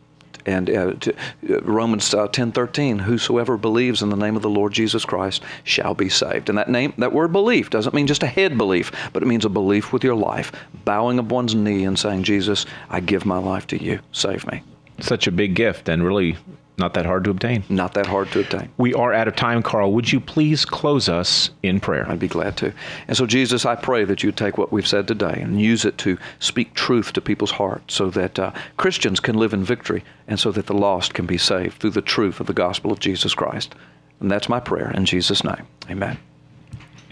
And 0.46 0.70
uh, 0.70 0.92
to, 0.94 1.14
uh, 1.50 1.60
Romans 1.62 2.12
uh, 2.12 2.28
ten 2.28 2.52
thirteen, 2.52 2.98
whosoever 2.98 3.56
believes 3.56 4.02
in 4.02 4.10
the 4.10 4.16
name 4.16 4.36
of 4.36 4.42
the 4.42 4.50
Lord 4.50 4.72
Jesus 4.72 5.04
Christ 5.04 5.42
shall 5.64 5.94
be 5.94 6.08
saved. 6.08 6.48
And 6.48 6.58
that 6.58 6.68
name, 6.68 6.92
that 6.98 7.12
word 7.12 7.32
belief, 7.32 7.70
doesn't 7.70 7.94
mean 7.94 8.06
just 8.06 8.22
a 8.22 8.26
head 8.26 8.58
belief, 8.58 8.92
but 9.12 9.22
it 9.22 9.26
means 9.26 9.44
a 9.44 9.48
belief 9.48 9.92
with 9.92 10.04
your 10.04 10.16
life, 10.16 10.52
bowing 10.84 11.18
of 11.18 11.30
one's 11.30 11.54
knee 11.54 11.84
and 11.84 11.98
saying, 11.98 12.24
Jesus, 12.24 12.66
I 12.90 13.00
give 13.00 13.24
my 13.24 13.38
life 13.38 13.66
to 13.68 13.82
you. 13.82 14.00
Save 14.12 14.46
me. 14.50 14.62
Such 15.00 15.26
a 15.26 15.32
big 15.32 15.54
gift 15.54 15.88
and 15.88 16.04
really 16.04 16.36
not 16.82 16.94
that 16.94 17.06
hard 17.06 17.22
to 17.22 17.30
obtain. 17.30 17.62
Not 17.68 17.94
that 17.94 18.06
hard 18.06 18.32
to 18.32 18.40
obtain. 18.40 18.68
We 18.76 18.92
are 18.92 19.12
out 19.12 19.28
of 19.28 19.36
time, 19.36 19.62
Carl. 19.62 19.92
Would 19.92 20.10
you 20.10 20.18
please 20.18 20.64
close 20.64 21.08
us 21.08 21.50
in 21.62 21.78
prayer? 21.78 22.10
I'd 22.10 22.18
be 22.18 22.26
glad 22.26 22.56
to. 22.56 22.74
And 23.06 23.16
so, 23.16 23.24
Jesus, 23.24 23.64
I 23.64 23.76
pray 23.76 24.02
that 24.04 24.24
you 24.24 24.32
take 24.32 24.58
what 24.58 24.72
we've 24.72 24.86
said 24.86 25.06
today 25.06 25.38
and 25.40 25.60
use 25.60 25.84
it 25.84 25.96
to 25.98 26.18
speak 26.40 26.74
truth 26.74 27.12
to 27.12 27.20
people's 27.20 27.52
hearts 27.52 27.94
so 27.94 28.10
that 28.10 28.36
uh, 28.36 28.50
Christians 28.78 29.20
can 29.20 29.36
live 29.36 29.52
in 29.54 29.62
victory 29.62 30.02
and 30.26 30.40
so 30.40 30.50
that 30.50 30.66
the 30.66 30.74
lost 30.74 31.14
can 31.14 31.24
be 31.24 31.38
saved 31.38 31.78
through 31.78 31.90
the 31.90 32.02
truth 32.02 32.40
of 32.40 32.48
the 32.48 32.52
gospel 32.52 32.90
of 32.90 32.98
Jesus 32.98 33.32
Christ. 33.32 33.76
And 34.18 34.28
that's 34.28 34.48
my 34.48 34.58
prayer 34.58 34.90
in 34.90 35.04
Jesus' 35.04 35.44
name. 35.44 35.68
Amen. 35.88 36.18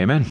Amen. 0.01 0.27